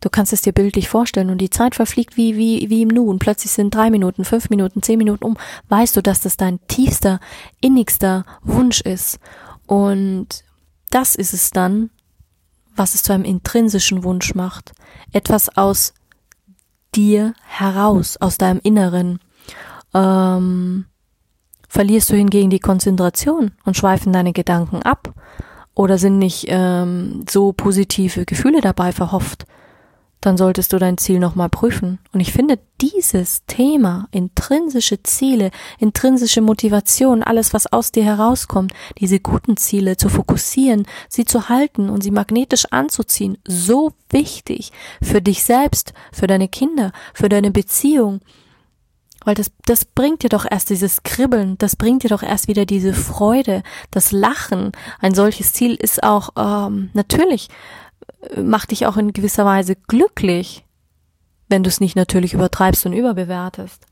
Du 0.00 0.11
kannst 0.11 0.33
es 0.33 0.43
dir 0.43 0.52
bildlich 0.52 0.88
vorstellen 0.88 1.31
und 1.31 1.38
die 1.38 1.50
Zeit 1.50 1.75
verfliegt 1.75 2.17
wie, 2.17 2.37
wie, 2.37 2.71
wie 2.71 2.83
im 2.83 2.88
Nu 2.88 3.11
und 3.11 3.19
plötzlich 3.19 3.50
sind 3.52 3.75
drei 3.75 3.90
Minuten, 3.90 4.25
fünf 4.25 4.49
Minuten, 4.50 4.83
zehn 4.83 4.99
Minuten 4.99 5.25
um. 5.25 5.37
Weißt 5.69 5.97
du, 5.97 6.02
dass 6.02 6.21
das 6.21 6.37
dein 6.37 6.61
tiefster, 6.69 7.21
innigster 7.61 8.25
Wunsch 8.43 8.81
ist. 8.81 9.19
Und 9.67 10.45
das 10.90 11.14
ist 11.14 11.35
es 11.35 11.50
dann, 11.50 11.90
was 12.76 12.95
es 12.95 13.02
zu 13.02 13.12
einem 13.12 13.25
intrinsischen 13.25 14.05
Wunsch 14.05 14.35
macht. 14.35 14.73
Etwas 15.12 15.57
aus 15.57 15.95
dir 16.95 17.35
heraus, 17.45 18.17
aus 18.19 18.38
deinem 18.38 18.61
Inneren. 18.62 19.19
Ähm, 19.95 20.87
verlierst 21.69 22.11
du 22.11 22.14
hingegen 22.14 22.50
die 22.50 22.61
Konzentration 22.61 23.52
und 23.64 23.76
schweifen 23.76 24.12
deine 24.12 24.33
Gedanken 24.33 24.83
ab? 24.83 25.12
Oder 25.75 25.99
sind 25.99 26.19
nicht 26.19 26.47
ähm, 26.49 27.25
so 27.28 27.52
positive 27.52 28.25
Gefühle 28.25 28.61
dabei 28.61 28.93
verhofft? 28.93 29.45
Dann 30.20 30.37
solltest 30.37 30.72
du 30.72 30.78
dein 30.78 30.98
Ziel 30.98 31.18
nochmal 31.20 31.48
prüfen. 31.48 31.98
Und 32.12 32.20
ich 32.20 32.32
finde 32.32 32.58
dieses 32.80 33.44
Thema, 33.46 34.08
intrinsische 34.10 35.02
Ziele, 35.02 35.50
intrinsische 35.78 36.40
Motivation, 36.40 37.22
alles, 37.22 37.54
was 37.54 37.72
aus 37.72 37.92
dir 37.92 38.04
herauskommt, 38.04 38.72
diese 38.98 39.20
guten 39.20 39.56
Ziele 39.56 39.96
zu 39.96 40.08
fokussieren, 40.08 40.87
sie 41.08 41.25
zu 41.25 41.48
halten 41.48 41.88
und 41.88 42.02
sie 42.02 42.10
magnetisch 42.10 42.66
anzuziehen, 42.70 43.38
so 43.46 43.92
wichtig 44.10 44.72
für 45.02 45.22
dich 45.22 45.44
selbst, 45.44 45.92
für 46.12 46.26
deine 46.26 46.48
Kinder, 46.48 46.92
für 47.14 47.28
deine 47.28 47.50
Beziehung. 47.50 48.20
Weil 49.25 49.34
das, 49.34 49.50
das 49.66 49.84
bringt 49.84 50.22
dir 50.22 50.30
doch 50.30 50.46
erst 50.48 50.70
dieses 50.70 51.02
Kribbeln, 51.02 51.58
das 51.58 51.76
bringt 51.76 52.02
dir 52.02 52.08
doch 52.08 52.22
erst 52.22 52.48
wieder 52.48 52.64
diese 52.64 52.94
Freude, 52.94 53.62
das 53.90 54.10
Lachen. 54.10 54.72
Ein 55.00 55.14
solches 55.14 55.52
Ziel 55.52 55.75
ist 55.75 56.02
auch 56.02 56.30
ähm, 56.37 56.90
natürlich 56.94 57.48
macht 58.37 58.70
dich 58.70 58.87
auch 58.87 58.96
in 58.96 59.12
gewisser 59.12 59.44
Weise 59.44 59.76
glücklich, 59.76 60.64
wenn 61.48 61.62
du 61.62 61.68
es 61.68 61.80
nicht 61.80 61.96
natürlich 61.96 62.34
übertreibst 62.34 62.84
und 62.87 62.92
überbewertest. 62.92 63.87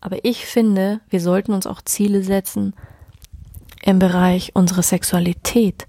Aber 0.00 0.24
ich 0.24 0.46
finde, 0.46 1.00
wir 1.08 1.20
sollten 1.20 1.52
uns 1.52 1.66
auch 1.66 1.82
Ziele 1.82 2.22
setzen 2.22 2.74
im 3.82 3.98
Bereich 3.98 4.52
unserer 4.54 4.82
Sexualität, 4.82 5.86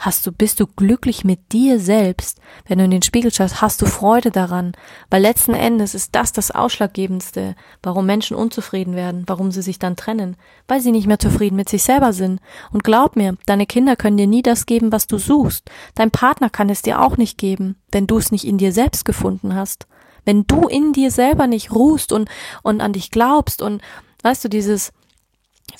Hast 0.00 0.26
du, 0.26 0.32
bist 0.32 0.60
du 0.60 0.66
glücklich 0.66 1.24
mit 1.24 1.52
dir 1.52 1.78
selbst? 1.78 2.40
Wenn 2.66 2.78
du 2.78 2.84
in 2.86 2.90
den 2.90 3.02
Spiegel 3.02 3.30
schaust, 3.30 3.60
hast 3.60 3.82
du 3.82 3.86
Freude 3.86 4.30
daran? 4.30 4.72
Weil 5.10 5.20
letzten 5.20 5.52
Endes 5.52 5.94
ist 5.94 6.14
das 6.14 6.32
das 6.32 6.50
Ausschlaggebendste, 6.50 7.54
warum 7.82 8.06
Menschen 8.06 8.34
unzufrieden 8.34 8.94
werden, 8.96 9.24
warum 9.26 9.50
sie 9.50 9.60
sich 9.60 9.78
dann 9.78 9.96
trennen, 9.96 10.38
weil 10.66 10.80
sie 10.80 10.90
nicht 10.90 11.06
mehr 11.06 11.18
zufrieden 11.18 11.56
mit 11.56 11.68
sich 11.68 11.82
selber 11.82 12.14
sind. 12.14 12.40
Und 12.72 12.82
glaub 12.82 13.14
mir, 13.14 13.36
deine 13.44 13.66
Kinder 13.66 13.94
können 13.94 14.16
dir 14.16 14.26
nie 14.26 14.40
das 14.40 14.64
geben, 14.64 14.90
was 14.90 15.06
du 15.06 15.18
suchst. 15.18 15.70
Dein 15.96 16.10
Partner 16.10 16.48
kann 16.48 16.70
es 16.70 16.80
dir 16.80 17.02
auch 17.02 17.18
nicht 17.18 17.36
geben, 17.36 17.76
wenn 17.92 18.06
du 18.06 18.16
es 18.16 18.32
nicht 18.32 18.46
in 18.46 18.56
dir 18.56 18.72
selbst 18.72 19.04
gefunden 19.04 19.54
hast. 19.54 19.86
Wenn 20.24 20.46
du 20.46 20.66
in 20.66 20.94
dir 20.94 21.10
selber 21.10 21.46
nicht 21.46 21.72
ruhst 21.72 22.12
und, 22.12 22.30
und 22.62 22.80
an 22.80 22.94
dich 22.94 23.10
glaubst 23.10 23.60
und, 23.60 23.82
weißt 24.22 24.44
du, 24.44 24.48
dieses, 24.48 24.92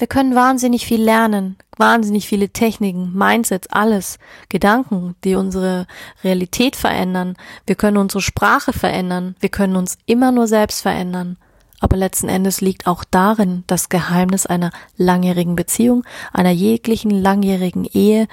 wir 0.00 0.06
können 0.06 0.34
wahnsinnig 0.34 0.86
viel 0.86 1.02
lernen, 1.02 1.56
wahnsinnig 1.76 2.26
viele 2.26 2.48
Techniken, 2.48 3.12
Mindsets, 3.12 3.68
alles, 3.68 4.18
Gedanken, 4.48 5.14
die 5.24 5.34
unsere 5.34 5.86
Realität 6.24 6.74
verändern. 6.74 7.36
Wir 7.66 7.74
können 7.74 7.98
unsere 7.98 8.22
Sprache 8.22 8.72
verändern. 8.72 9.36
Wir 9.40 9.50
können 9.50 9.76
uns 9.76 9.98
immer 10.06 10.32
nur 10.32 10.46
selbst 10.46 10.80
verändern. 10.80 11.36
Aber 11.80 11.98
letzten 11.98 12.30
Endes 12.30 12.62
liegt 12.62 12.86
auch 12.86 13.04
darin 13.04 13.64
das 13.66 13.90
Geheimnis 13.90 14.46
einer 14.46 14.70
langjährigen 14.96 15.54
Beziehung, 15.54 16.04
einer 16.32 16.50
jeglichen 16.50 17.10
langjährigen 17.10 17.84
Ehe. 17.84 18.26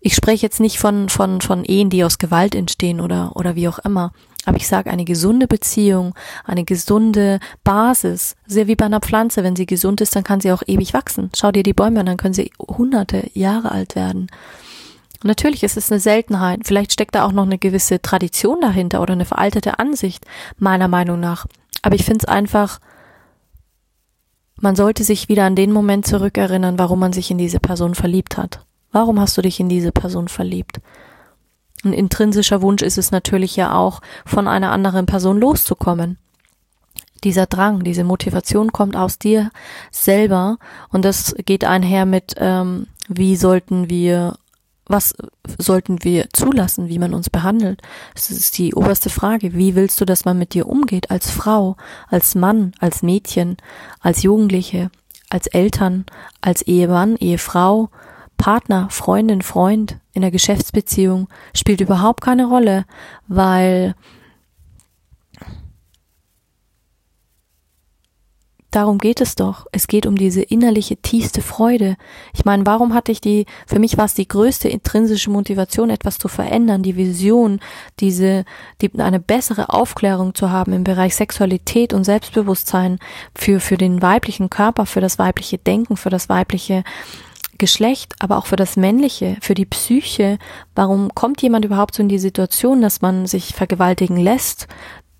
Ich 0.00 0.16
spreche 0.16 0.46
jetzt 0.46 0.58
nicht 0.58 0.80
von, 0.80 1.08
von, 1.08 1.40
von 1.40 1.64
Ehen, 1.64 1.90
die 1.90 2.02
aus 2.02 2.18
Gewalt 2.18 2.56
entstehen 2.56 3.00
oder, 3.00 3.36
oder 3.36 3.54
wie 3.54 3.68
auch 3.68 3.78
immer. 3.78 4.12
Aber 4.46 4.56
ich 4.56 4.66
sage, 4.66 4.90
eine 4.90 5.04
gesunde 5.04 5.46
Beziehung, 5.46 6.14
eine 6.44 6.64
gesunde 6.64 7.40
Basis, 7.62 8.36
sehr 8.46 8.66
wie 8.66 8.76
bei 8.76 8.86
einer 8.86 9.00
Pflanze, 9.00 9.44
wenn 9.44 9.56
sie 9.56 9.66
gesund 9.66 10.00
ist, 10.00 10.16
dann 10.16 10.24
kann 10.24 10.40
sie 10.40 10.52
auch 10.52 10.62
ewig 10.66 10.94
wachsen. 10.94 11.30
Schau 11.36 11.52
dir 11.52 11.62
die 11.62 11.74
Bäume 11.74 12.00
an, 12.00 12.06
dann 12.06 12.16
können 12.16 12.34
sie 12.34 12.50
hunderte 12.58 13.30
Jahre 13.34 13.70
alt 13.72 13.96
werden. 13.96 14.28
natürlich 15.22 15.62
ist 15.62 15.76
es 15.76 15.92
eine 15.92 16.00
Seltenheit. 16.00 16.60
Vielleicht 16.64 16.92
steckt 16.92 17.14
da 17.14 17.24
auch 17.24 17.32
noch 17.32 17.44
eine 17.44 17.58
gewisse 17.58 18.00
Tradition 18.00 18.62
dahinter 18.62 19.02
oder 19.02 19.12
eine 19.12 19.26
veraltete 19.26 19.78
Ansicht, 19.78 20.24
meiner 20.58 20.88
Meinung 20.88 21.20
nach. 21.20 21.46
Aber 21.82 21.94
ich 21.94 22.04
finde 22.04 22.20
es 22.20 22.24
einfach, 22.24 22.80
man 24.62 24.76
sollte 24.76 25.04
sich 25.04 25.28
wieder 25.28 25.44
an 25.44 25.56
den 25.56 25.72
Moment 25.72 26.06
zurückerinnern, 26.06 26.78
warum 26.78 26.98
man 26.98 27.12
sich 27.12 27.30
in 27.30 27.38
diese 27.38 27.60
Person 27.60 27.94
verliebt 27.94 28.38
hat. 28.38 28.64
Warum 28.92 29.20
hast 29.20 29.36
du 29.36 29.42
dich 29.42 29.60
in 29.60 29.68
diese 29.68 29.92
Person 29.92 30.28
verliebt? 30.28 30.80
Ein 31.84 31.92
intrinsischer 31.92 32.62
Wunsch 32.62 32.82
ist 32.82 32.98
es 32.98 33.10
natürlich 33.10 33.56
ja 33.56 33.74
auch, 33.74 34.00
von 34.26 34.48
einer 34.48 34.70
anderen 34.72 35.06
Person 35.06 35.38
loszukommen. 35.38 36.18
Dieser 37.24 37.46
Drang, 37.46 37.84
diese 37.84 38.04
Motivation 38.04 38.72
kommt 38.72 38.96
aus 38.96 39.18
dir 39.18 39.50
selber 39.90 40.58
und 40.90 41.04
das 41.04 41.34
geht 41.44 41.64
einher 41.64 42.06
mit, 42.06 42.34
ähm, 42.38 42.86
wie 43.08 43.36
sollten 43.36 43.90
wir, 43.90 44.36
was 44.86 45.14
sollten 45.58 46.02
wir 46.02 46.28
zulassen, 46.32 46.88
wie 46.88 46.98
man 46.98 47.12
uns 47.12 47.28
behandelt. 47.28 47.82
Das 48.14 48.30
ist 48.30 48.56
die 48.56 48.74
oberste 48.74 49.10
Frage. 49.10 49.54
Wie 49.54 49.74
willst 49.74 50.00
du, 50.00 50.04
dass 50.04 50.24
man 50.24 50.38
mit 50.38 50.54
dir 50.54 50.66
umgeht, 50.66 51.10
als 51.10 51.30
Frau, 51.30 51.76
als 52.08 52.34
Mann, 52.34 52.72
als 52.78 53.02
Mädchen, 53.02 53.58
als 54.00 54.22
Jugendliche, 54.22 54.90
als 55.28 55.46
Eltern, 55.46 56.06
als 56.40 56.62
Ehemann, 56.62 57.16
Ehefrau, 57.16 57.90
Partner, 58.40 58.88
Freundin, 58.88 59.42
Freund 59.42 59.98
in 60.14 60.22
der 60.22 60.30
Geschäftsbeziehung 60.30 61.28
spielt 61.54 61.82
überhaupt 61.82 62.22
keine 62.22 62.46
Rolle, 62.46 62.86
weil 63.28 63.94
Darum 68.70 68.98
geht 68.98 69.20
es 69.20 69.34
doch. 69.34 69.66
Es 69.72 69.88
geht 69.88 70.06
um 70.06 70.16
diese 70.16 70.42
innerliche, 70.42 70.96
tiefste 70.96 71.42
Freude. 71.42 71.96
Ich 72.32 72.44
meine, 72.44 72.64
warum 72.66 72.94
hatte 72.94 73.10
ich 73.10 73.20
die, 73.20 73.46
für 73.66 73.80
mich 73.80 73.98
war 73.98 74.04
es 74.04 74.14
die 74.14 74.28
größte 74.28 74.68
intrinsische 74.68 75.28
Motivation, 75.28 75.90
etwas 75.90 76.18
zu 76.18 76.28
verändern, 76.28 76.84
die 76.84 76.96
Vision, 76.96 77.58
diese, 77.98 78.44
die, 78.80 78.92
eine 79.00 79.18
bessere 79.18 79.70
Aufklärung 79.70 80.36
zu 80.36 80.50
haben 80.50 80.72
im 80.72 80.84
Bereich 80.84 81.16
Sexualität 81.16 81.92
und 81.92 82.04
Selbstbewusstsein 82.04 83.00
für, 83.34 83.58
für 83.58 83.76
den 83.76 84.02
weiblichen 84.02 84.50
Körper, 84.50 84.86
für 84.86 85.00
das 85.00 85.18
weibliche 85.18 85.58
Denken, 85.58 85.96
für 85.96 86.10
das 86.10 86.28
weibliche 86.28 86.84
Geschlecht, 87.60 88.16
aber 88.18 88.38
auch 88.38 88.46
für 88.46 88.56
das 88.56 88.76
Männliche, 88.76 89.36
für 89.40 89.54
die 89.54 89.66
Psyche. 89.66 90.38
Warum 90.74 91.14
kommt 91.14 91.42
jemand 91.42 91.64
überhaupt 91.64 91.94
so 91.94 92.02
in 92.02 92.08
die 92.08 92.18
Situation, 92.18 92.80
dass 92.80 93.02
man 93.02 93.26
sich 93.26 93.54
vergewaltigen 93.54 94.16
lässt, 94.16 94.66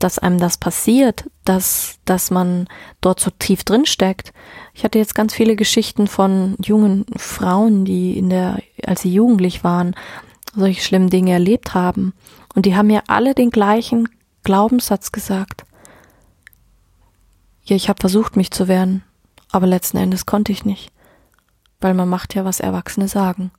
dass 0.01 0.19
einem 0.19 0.39
das 0.39 0.57
passiert, 0.57 1.31
dass, 1.45 1.99
dass 2.07 2.33
man 2.33 2.67
dort 3.01 3.21
so 3.21 3.31
tief 3.31 3.63
drin 3.63 3.87
steckt? 3.87 4.33
Ich 4.75 4.83
hatte 4.83 4.99
jetzt 4.99 5.15
ganz 5.15 5.35
viele 5.35 5.55
Geschichten 5.55 6.09
von 6.09 6.57
jungen 6.59 7.07
Frauen, 7.17 7.85
die 7.85 8.19
in 8.19 8.31
der, 8.31 8.59
als 8.85 9.03
sie 9.03 9.13
jugendlich 9.13 9.63
waren, 9.63 9.95
solche 10.57 10.83
schlimmen 10.83 11.11
Dinge 11.11 11.33
erlebt 11.33 11.75
haben. 11.75 12.15
Und 12.57 12.67
die 12.67 12.75
haben 12.75 12.89
mir 12.89 13.03
alle 13.07 13.35
den 13.35 13.51
gleichen 13.51 14.09
Glaubenssatz 14.43 15.13
gesagt. 15.13 15.65
Ja, 17.65 17.77
ich 17.77 17.89
habe 17.89 18.01
versucht, 18.01 18.37
mich 18.37 18.51
zu 18.51 18.67
wehren, 18.67 19.05
aber 19.53 19.67
letzten 19.67 19.99
Endes 19.99 20.27
konnte 20.27 20.51
ich 20.51 20.65
nicht 20.65 20.91
weil 21.81 21.95
man 21.95 22.09
macht 22.09 22.35
ja, 22.35 22.45
was 22.45 22.61
Erwachsene 22.61 23.09
sagen. 23.09 23.51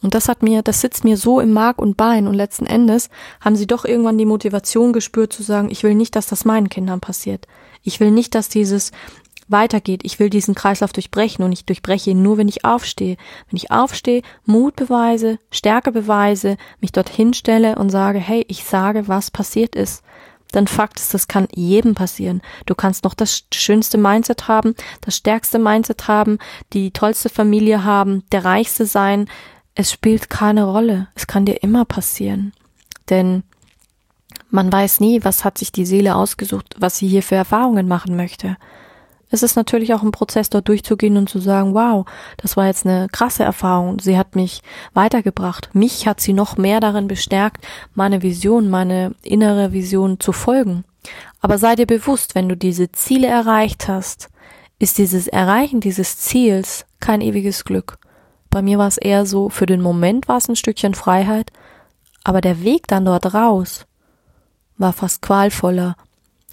Und 0.00 0.14
das 0.14 0.28
hat 0.28 0.42
mir, 0.42 0.62
das 0.62 0.80
sitzt 0.80 1.04
mir 1.04 1.16
so 1.16 1.40
im 1.40 1.52
Mark 1.52 1.78
und 1.78 1.96
Bein 1.96 2.28
und 2.28 2.34
letzten 2.34 2.66
Endes 2.66 3.10
haben 3.40 3.56
sie 3.56 3.66
doch 3.66 3.84
irgendwann 3.84 4.18
die 4.18 4.26
Motivation 4.26 4.92
gespürt 4.92 5.32
zu 5.32 5.42
sagen, 5.42 5.70
ich 5.70 5.82
will 5.82 5.94
nicht, 5.94 6.14
dass 6.14 6.26
das 6.26 6.44
meinen 6.44 6.68
Kindern 6.68 7.00
passiert. 7.00 7.48
Ich 7.82 7.98
will 7.98 8.12
nicht, 8.12 8.34
dass 8.34 8.48
dieses 8.48 8.92
weitergeht. 9.48 10.02
Ich 10.04 10.18
will 10.18 10.30
diesen 10.30 10.54
Kreislauf 10.54 10.92
durchbrechen 10.92 11.44
und 11.44 11.52
ich 11.52 11.64
durchbreche 11.64 12.10
ihn 12.10 12.22
nur, 12.22 12.36
wenn 12.36 12.48
ich 12.48 12.64
aufstehe. 12.64 13.16
Wenn 13.50 13.56
ich 13.56 13.70
aufstehe, 13.70 14.22
Mut 14.44 14.76
beweise, 14.76 15.38
Stärke 15.50 15.90
beweise, 15.90 16.56
mich 16.80 16.92
dorthin 16.92 17.32
stelle 17.34 17.76
und 17.76 17.90
sage, 17.90 18.18
hey, 18.18 18.44
ich 18.48 18.64
sage, 18.64 19.08
was 19.08 19.30
passiert 19.30 19.74
ist. 19.74 20.02
Dann 20.52 20.66
Fakt 20.66 20.98
ist, 20.98 21.12
das 21.12 21.28
kann 21.28 21.48
jedem 21.54 21.94
passieren. 21.94 22.40
Du 22.66 22.74
kannst 22.74 23.04
noch 23.04 23.14
das 23.14 23.44
schönste 23.52 23.98
Mindset 23.98 24.48
haben, 24.48 24.74
das 25.02 25.16
stärkste 25.16 25.58
Mindset 25.58 26.08
haben, 26.08 26.38
die 26.72 26.90
tollste 26.90 27.28
Familie 27.28 27.84
haben, 27.84 28.24
der 28.32 28.44
reichste 28.44 28.86
sein. 28.86 29.28
Es 29.74 29.92
spielt 29.92 30.30
keine 30.30 30.64
Rolle. 30.64 31.08
Es 31.14 31.26
kann 31.26 31.44
dir 31.44 31.62
immer 31.62 31.84
passieren. 31.84 32.52
Denn 33.10 33.42
man 34.50 34.72
weiß 34.72 35.00
nie, 35.00 35.22
was 35.24 35.44
hat 35.44 35.58
sich 35.58 35.72
die 35.72 35.86
Seele 35.86 36.14
ausgesucht, 36.14 36.76
was 36.78 36.98
sie 36.98 37.08
hier 37.08 37.22
für 37.22 37.34
Erfahrungen 37.34 37.86
machen 37.86 38.16
möchte 38.16 38.56
es 39.30 39.42
ist 39.42 39.56
natürlich 39.56 39.92
auch 39.94 40.02
ein 40.02 40.10
Prozess, 40.10 40.48
dort 40.48 40.68
durchzugehen 40.68 41.16
und 41.16 41.28
zu 41.28 41.38
sagen, 41.38 41.74
wow, 41.74 42.06
das 42.38 42.56
war 42.56 42.66
jetzt 42.66 42.86
eine 42.86 43.08
krasse 43.10 43.44
Erfahrung. 43.44 43.98
Sie 43.98 44.16
hat 44.16 44.36
mich 44.36 44.62
weitergebracht. 44.94 45.70
Mich 45.74 46.06
hat 46.06 46.20
sie 46.20 46.32
noch 46.32 46.56
mehr 46.56 46.80
darin 46.80 47.08
bestärkt, 47.08 47.66
meine 47.94 48.22
Vision, 48.22 48.70
meine 48.70 49.14
innere 49.22 49.72
Vision 49.72 50.18
zu 50.20 50.32
folgen. 50.32 50.84
Aber 51.40 51.58
sei 51.58 51.76
dir 51.76 51.86
bewusst, 51.86 52.34
wenn 52.34 52.48
du 52.48 52.56
diese 52.56 52.90
Ziele 52.92 53.28
erreicht 53.28 53.88
hast, 53.88 54.30
ist 54.78 54.98
dieses 54.98 55.26
Erreichen 55.26 55.80
dieses 55.80 56.18
Ziels 56.18 56.86
kein 57.00 57.20
ewiges 57.20 57.64
Glück. 57.64 57.98
Bei 58.50 58.62
mir 58.62 58.78
war 58.78 58.88
es 58.88 58.96
eher 58.96 59.26
so, 59.26 59.48
für 59.48 59.66
den 59.66 59.82
Moment 59.82 60.28
war 60.28 60.38
es 60.38 60.48
ein 60.48 60.56
Stückchen 60.56 60.94
Freiheit, 60.94 61.52
aber 62.24 62.40
der 62.40 62.62
Weg 62.62 62.86
dann 62.86 63.04
dort 63.04 63.34
raus 63.34 63.86
war 64.78 64.92
fast 64.92 65.22
qualvoller 65.22 65.96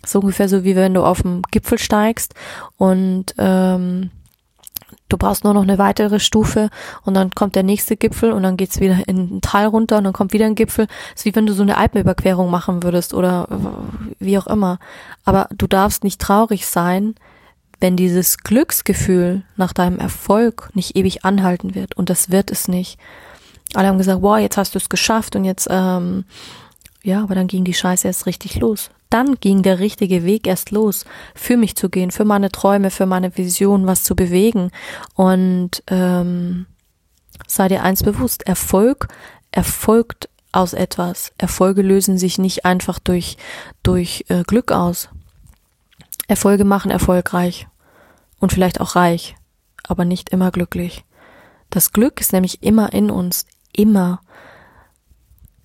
so 0.05 0.19
ungefähr 0.19 0.49
so 0.49 0.63
wie 0.63 0.75
wenn 0.75 0.93
du 0.93 1.03
auf 1.03 1.21
dem 1.21 1.41
Gipfel 1.51 1.77
steigst 1.77 2.33
und 2.77 3.35
ähm, 3.37 4.11
du 5.09 5.17
brauchst 5.17 5.43
nur 5.43 5.53
noch 5.53 5.63
eine 5.63 5.77
weitere 5.77 6.19
Stufe 6.19 6.69
und 7.03 7.13
dann 7.13 7.31
kommt 7.31 7.55
der 7.55 7.63
nächste 7.63 7.95
Gipfel 7.95 8.31
und 8.31 8.43
dann 8.43 8.57
geht's 8.57 8.79
wieder 8.79 9.07
in 9.07 9.37
ein 9.37 9.41
Tal 9.41 9.67
runter 9.67 9.97
und 9.97 10.03
dann 10.03 10.13
kommt 10.13 10.33
wieder 10.33 10.45
ein 10.45 10.55
Gipfel. 10.55 10.87
Es 11.13 11.21
ist 11.21 11.25
wie 11.25 11.35
wenn 11.35 11.45
du 11.45 11.53
so 11.53 11.63
eine 11.63 11.77
Alpenüberquerung 11.77 12.49
machen 12.49 12.83
würdest 12.83 13.13
oder 13.13 13.47
wie 14.19 14.37
auch 14.37 14.47
immer. 14.47 14.79
Aber 15.23 15.47
du 15.55 15.67
darfst 15.67 16.03
nicht 16.03 16.19
traurig 16.19 16.65
sein, 16.65 17.15
wenn 17.79 17.95
dieses 17.95 18.37
Glücksgefühl 18.37 19.43
nach 19.57 19.73
deinem 19.73 19.99
Erfolg 19.99 20.69
nicht 20.73 20.95
ewig 20.95 21.25
anhalten 21.25 21.75
wird. 21.75 21.97
Und 21.97 22.09
das 22.09 22.31
wird 22.31 22.51
es 22.51 22.67
nicht. 22.67 22.99
Alle 23.73 23.87
haben 23.87 23.97
gesagt, 23.97 24.21
wow, 24.21 24.37
jetzt 24.37 24.57
hast 24.57 24.75
du 24.75 24.79
es 24.79 24.89
geschafft 24.89 25.35
und 25.35 25.43
jetzt, 25.43 25.67
ähm, 25.69 26.23
ja, 27.05 27.23
aber 27.23 27.35
dann 27.35 27.47
ging 27.47 27.63
die 27.63 27.73
Scheiße 27.73 28.07
erst 28.07 28.25
richtig 28.25 28.59
los 28.59 28.89
dann 29.09 29.35
ging 29.35 29.61
der 29.61 29.79
richtige 29.79 30.25
Weg 30.25 30.45
erst 30.45 30.71
los, 30.71 31.05
für 31.35 31.55
mich 31.55 31.77
zu 31.77 31.89
gehen, 31.89 32.11
für 32.11 32.25
meine 32.25 32.51
Träume, 32.51 32.91
für 32.91 33.05
meine 33.05 33.37
Vision, 33.37 33.87
was 33.87 34.03
zu 34.03 34.13
bewegen. 34.13 34.71
Und 35.13 35.83
ähm, 35.87 36.65
sei 37.47 37.69
dir 37.69 37.83
eins 37.83 38.03
bewusst, 38.03 38.43
Erfolg 38.45 39.07
erfolgt 39.51 40.27
aus 40.51 40.73
etwas. 40.73 41.31
Erfolge 41.37 41.81
lösen 41.81 42.17
sich 42.17 42.37
nicht 42.37 42.65
einfach 42.65 42.99
durch, 42.99 43.37
durch 43.83 44.25
äh, 44.27 44.43
Glück 44.43 44.73
aus. 44.73 45.07
Erfolge 46.27 46.65
machen 46.65 46.91
erfolgreich 46.91 47.67
und 48.39 48.51
vielleicht 48.51 48.81
auch 48.81 48.97
reich, 48.97 49.35
aber 49.87 50.03
nicht 50.03 50.29
immer 50.29 50.51
glücklich. 50.51 51.05
Das 51.69 51.93
Glück 51.93 52.19
ist 52.19 52.33
nämlich 52.33 52.63
immer 52.63 52.91
in 52.91 53.11
uns, 53.11 53.45
immer. 53.71 54.21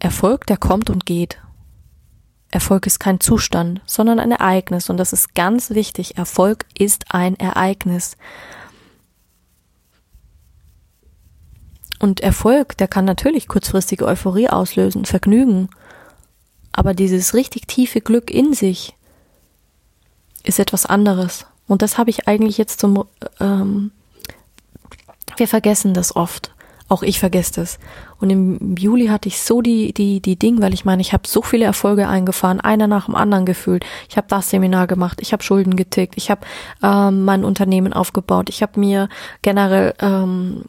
Erfolg, 0.01 0.47
der 0.47 0.57
kommt 0.57 0.91
und 0.91 1.07
geht. 1.07 1.39
Erfolg 2.51 2.87
ist 2.87 2.99
kein 2.99 3.21
Zustand, 3.21 3.81
sondern 3.87 4.19
ein 4.19 4.33
Ereignis. 4.33 4.91
Und 4.91 4.97
das 4.97 5.13
ist 5.13 5.35
ganz 5.35 5.71
wichtig. 5.71 6.19
Erfolg 6.19 6.67
ist 6.77 7.15
ein 7.15 7.39
Ereignis. 7.39 8.17
Und 12.01 12.21
Erfolg, 12.21 12.77
der 12.79 12.89
kann 12.89 13.05
natürlich 13.05 13.47
kurzfristige 13.47 14.07
Euphorie 14.07 14.49
auslösen, 14.49 15.05
Vergnügen. 15.05 15.69
Aber 16.73 16.95
dieses 16.95 17.35
richtig 17.35 17.67
tiefe 17.67 18.01
Glück 18.01 18.31
in 18.31 18.55
sich 18.55 18.95
ist 20.43 20.59
etwas 20.59 20.87
anderes. 20.87 21.47
Und 21.69 21.83
das 21.83 21.99
habe 21.99 22.11
ich 22.11 22.27
eigentlich 22.27 22.59
jetzt 22.59 22.81
zum, 22.81 23.05
ähm, 23.39 23.93
wir 25.37 25.47
vergessen 25.47 25.95
das 25.95 26.17
oft. 26.17 26.53
Auch 26.91 27.05
ich 27.05 27.21
vergesse 27.21 27.53
das. 27.55 27.79
Und 28.19 28.31
im 28.31 28.77
Juli 28.77 29.07
hatte 29.07 29.29
ich 29.29 29.41
so 29.41 29.63
die, 29.63 29.95
die, 29.95 30.21
die 30.21 30.37
Ding, 30.37 30.61
weil 30.61 30.75
ich 30.75 30.85
meine, 30.85 31.01
ich 31.01 31.13
habe 31.13 31.23
so 31.25 31.41
viele 31.41 31.65
Erfolge 31.65 32.09
eingefahren, 32.09 32.61
einer 32.61 32.89
nach 32.89 33.07
dem 33.07 33.15
anderen 33.15 33.47
gefühlt. 33.47 33.87
Ich 34.09 34.17
habe 34.17 34.27
das 34.29 34.51
Seminar 34.51 34.89
gemacht, 34.89 35.21
ich 35.23 35.33
habe 35.33 35.45
Schulden 35.45 35.77
getickt, 35.77 36.15
ich 36.17 36.33
habe 36.33 36.41
ähm, 36.83 37.25
mein 37.25 37.45
Unternehmen 37.45 37.93
aufgebaut, 37.93 38.49
ich 38.49 38.61
habe 38.61 38.81
mir 38.81 39.09
generell 39.43 39.95
ähm, 40.01 40.65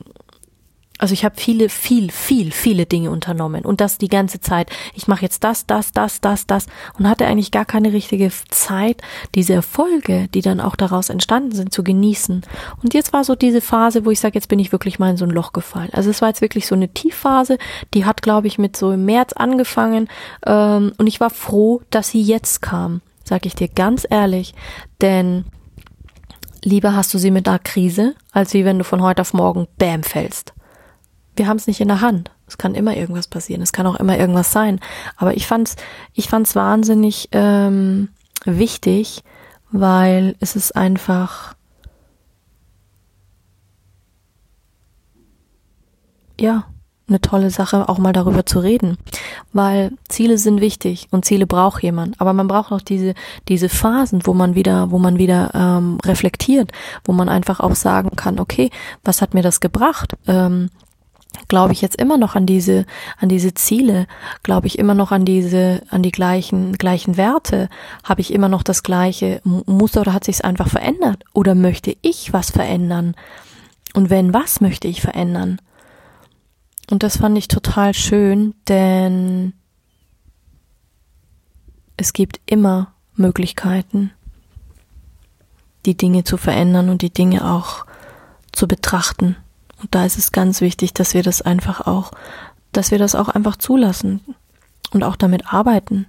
also 1.01 1.13
ich 1.13 1.25
habe 1.25 1.33
viele, 1.35 1.67
viel, 1.67 2.11
viel, 2.11 2.51
viele 2.51 2.85
Dinge 2.85 3.09
unternommen 3.09 3.65
und 3.65 3.81
das 3.81 3.97
die 3.97 4.07
ganze 4.07 4.39
Zeit. 4.39 4.69
Ich 4.93 5.07
mache 5.07 5.23
jetzt 5.23 5.43
das, 5.43 5.65
das, 5.65 5.91
das, 5.91 6.21
das, 6.21 6.45
das 6.45 6.67
und 6.97 7.09
hatte 7.09 7.25
eigentlich 7.25 7.49
gar 7.49 7.65
keine 7.65 7.91
richtige 7.91 8.31
Zeit, 8.49 9.01
diese 9.33 9.53
Erfolge, 9.53 10.27
die 10.27 10.43
dann 10.43 10.61
auch 10.61 10.75
daraus 10.75 11.09
entstanden 11.09 11.53
sind, 11.53 11.73
zu 11.73 11.83
genießen. 11.83 12.43
Und 12.83 12.93
jetzt 12.93 13.13
war 13.13 13.23
so 13.23 13.33
diese 13.33 13.61
Phase, 13.61 14.05
wo 14.05 14.11
ich 14.11 14.19
sage, 14.19 14.35
jetzt 14.35 14.47
bin 14.47 14.59
ich 14.59 14.71
wirklich 14.71 14.99
mal 14.99 15.09
in 15.09 15.17
so 15.17 15.25
ein 15.25 15.31
Loch 15.31 15.53
gefallen. 15.53 15.89
Also 15.91 16.11
es 16.11 16.21
war 16.21 16.29
jetzt 16.29 16.41
wirklich 16.41 16.67
so 16.67 16.75
eine 16.75 16.93
Tiefphase, 16.93 17.57
die 17.95 18.05
hat, 18.05 18.21
glaube 18.21 18.45
ich, 18.45 18.59
mit 18.59 18.77
so 18.77 18.91
im 18.91 19.03
März 19.03 19.33
angefangen 19.33 20.07
ähm, 20.45 20.93
und 20.99 21.07
ich 21.07 21.19
war 21.19 21.31
froh, 21.31 21.81
dass 21.89 22.09
sie 22.09 22.21
jetzt 22.21 22.61
kam, 22.61 23.01
sage 23.23 23.47
ich 23.47 23.55
dir 23.55 23.69
ganz 23.69 24.05
ehrlich, 24.07 24.53
denn 25.01 25.45
lieber 26.63 26.95
hast 26.95 27.11
du 27.11 27.17
sie 27.17 27.31
mit 27.31 27.47
einer 27.47 27.57
Krise, 27.57 28.13
als 28.31 28.53
wie 28.53 28.65
wenn 28.65 28.77
du 28.77 28.83
von 28.83 29.01
heute 29.01 29.21
auf 29.21 29.33
morgen 29.33 29.67
Bäm 29.79 30.03
fällst 30.03 30.53
wir 31.41 31.47
haben 31.47 31.57
es 31.57 31.65
nicht 31.65 31.81
in 31.81 31.87
der 31.87 32.01
Hand. 32.01 32.29
Es 32.45 32.59
kann 32.59 32.75
immer 32.75 32.95
irgendwas 32.95 33.27
passieren. 33.27 33.63
Es 33.63 33.73
kann 33.73 33.87
auch 33.87 33.95
immer 33.95 34.15
irgendwas 34.15 34.51
sein. 34.51 34.79
Aber 35.17 35.35
ich 35.35 35.47
fand's, 35.47 35.75
ich 36.13 36.29
fand's 36.29 36.55
wahnsinnig 36.55 37.29
ähm, 37.31 38.09
wichtig, 38.45 39.23
weil 39.71 40.35
es 40.39 40.55
ist 40.55 40.75
einfach 40.75 41.55
ja 46.39 46.65
eine 47.07 47.21
tolle 47.21 47.49
Sache, 47.49 47.89
auch 47.89 47.97
mal 47.97 48.13
darüber 48.13 48.45
zu 48.45 48.59
reden, 48.59 48.99
weil 49.51 49.91
Ziele 50.07 50.37
sind 50.37 50.61
wichtig 50.61 51.07
und 51.09 51.25
Ziele 51.25 51.47
braucht 51.47 51.81
jemand, 51.81 52.21
aber 52.21 52.33
man 52.33 52.47
braucht 52.47 52.71
auch 52.71 52.81
diese 52.81 53.15
diese 53.47 53.67
Phasen, 53.67 54.21
wo 54.25 54.33
man 54.35 54.53
wieder, 54.53 54.91
wo 54.91 54.99
man 54.99 55.17
wieder 55.17 55.49
ähm, 55.55 55.97
reflektiert, 56.05 56.71
wo 57.03 57.13
man 57.13 57.29
einfach 57.29 57.59
auch 57.59 57.75
sagen 57.75 58.15
kann, 58.15 58.39
okay, 58.39 58.69
was 59.03 59.23
hat 59.23 59.33
mir 59.33 59.41
das 59.41 59.59
gebracht? 59.59 60.13
Ähm, 60.27 60.69
glaube 61.47 61.73
ich 61.73 61.81
jetzt 61.81 61.99
immer 61.99 62.17
noch 62.17 62.35
an 62.35 62.45
diese 62.45 62.85
an 63.17 63.29
diese 63.29 63.53
Ziele 63.53 64.07
glaube 64.43 64.67
ich 64.67 64.77
immer 64.77 64.93
noch 64.93 65.11
an 65.11 65.25
diese 65.25 65.81
an 65.89 66.03
die 66.03 66.11
gleichen 66.11 66.73
gleichen 66.73 67.17
Werte. 67.17 67.69
Habe 68.03 68.21
ich 68.21 68.33
immer 68.33 68.49
noch 68.49 68.63
das 68.63 68.83
gleiche? 68.83 69.41
Muster 69.43 70.01
oder 70.01 70.13
hat 70.13 70.25
sich 70.25 70.35
es 70.35 70.41
einfach 70.41 70.67
verändert? 70.67 71.23
Oder 71.33 71.55
möchte 71.55 71.95
ich 72.01 72.33
was 72.33 72.51
verändern? 72.51 73.15
Und 73.93 74.09
wenn 74.09 74.33
was 74.33 74.61
möchte 74.61 74.87
ich 74.87 75.01
verändern? 75.01 75.59
Und 76.89 77.03
das 77.03 77.17
fand 77.17 77.37
ich 77.37 77.47
total 77.47 77.93
schön 77.93 78.53
denn 78.67 79.53
es 81.97 82.13
gibt 82.13 82.41
immer 82.45 82.93
Möglichkeiten 83.15 84.11
die 85.85 85.95
Dinge 85.95 86.23
zu 86.23 86.37
verändern 86.37 86.89
und 86.89 87.01
die 87.01 87.13
Dinge 87.13 87.49
auch 87.49 87.85
zu 88.51 88.67
betrachten 88.67 89.35
und 89.81 89.95
da 89.95 90.05
ist 90.05 90.17
es 90.17 90.31
ganz 90.31 90.61
wichtig, 90.61 90.93
dass 90.93 91.13
wir 91.13 91.23
das 91.23 91.41
einfach 91.41 91.87
auch, 91.87 92.11
dass 92.71 92.91
wir 92.91 92.99
das 92.99 93.15
auch 93.15 93.29
einfach 93.29 93.57
zulassen 93.57 94.21
und 94.91 95.03
auch 95.03 95.15
damit 95.15 95.51
arbeiten. 95.53 96.07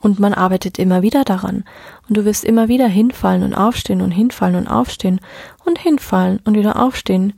Und 0.00 0.18
man 0.18 0.34
arbeitet 0.34 0.78
immer 0.78 1.02
wieder 1.02 1.22
daran. 1.22 1.64
Und 2.08 2.16
du 2.16 2.24
wirst 2.24 2.44
immer 2.44 2.66
wieder 2.66 2.88
hinfallen 2.88 3.44
und 3.44 3.54
aufstehen 3.54 4.00
und 4.00 4.10
hinfallen 4.10 4.56
und 4.56 4.66
aufstehen 4.66 5.20
und 5.64 5.78
hinfallen 5.78 6.40
und 6.44 6.56
wieder 6.56 6.82
aufstehen. 6.82 7.34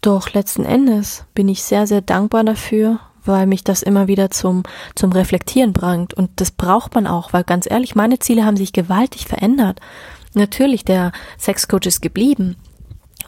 Doch 0.00 0.32
letzten 0.32 0.64
Endes 0.64 1.24
bin 1.34 1.48
ich 1.48 1.62
sehr, 1.62 1.86
sehr 1.86 2.00
dankbar 2.00 2.42
dafür, 2.42 2.98
weil 3.24 3.46
mich 3.46 3.62
das 3.62 3.82
immer 3.82 4.08
wieder 4.08 4.30
zum, 4.30 4.64
zum 4.96 5.12
Reflektieren 5.12 5.72
bringt. 5.72 6.12
Und 6.12 6.30
das 6.36 6.50
braucht 6.50 6.94
man 6.94 7.06
auch, 7.06 7.32
weil 7.32 7.44
ganz 7.44 7.70
ehrlich, 7.70 7.94
meine 7.94 8.18
Ziele 8.18 8.44
haben 8.44 8.56
sich 8.56 8.72
gewaltig 8.72 9.26
verändert. 9.26 9.80
Natürlich, 10.34 10.84
der 10.84 11.12
Sexcoach 11.38 11.86
ist 11.86 12.02
geblieben, 12.02 12.56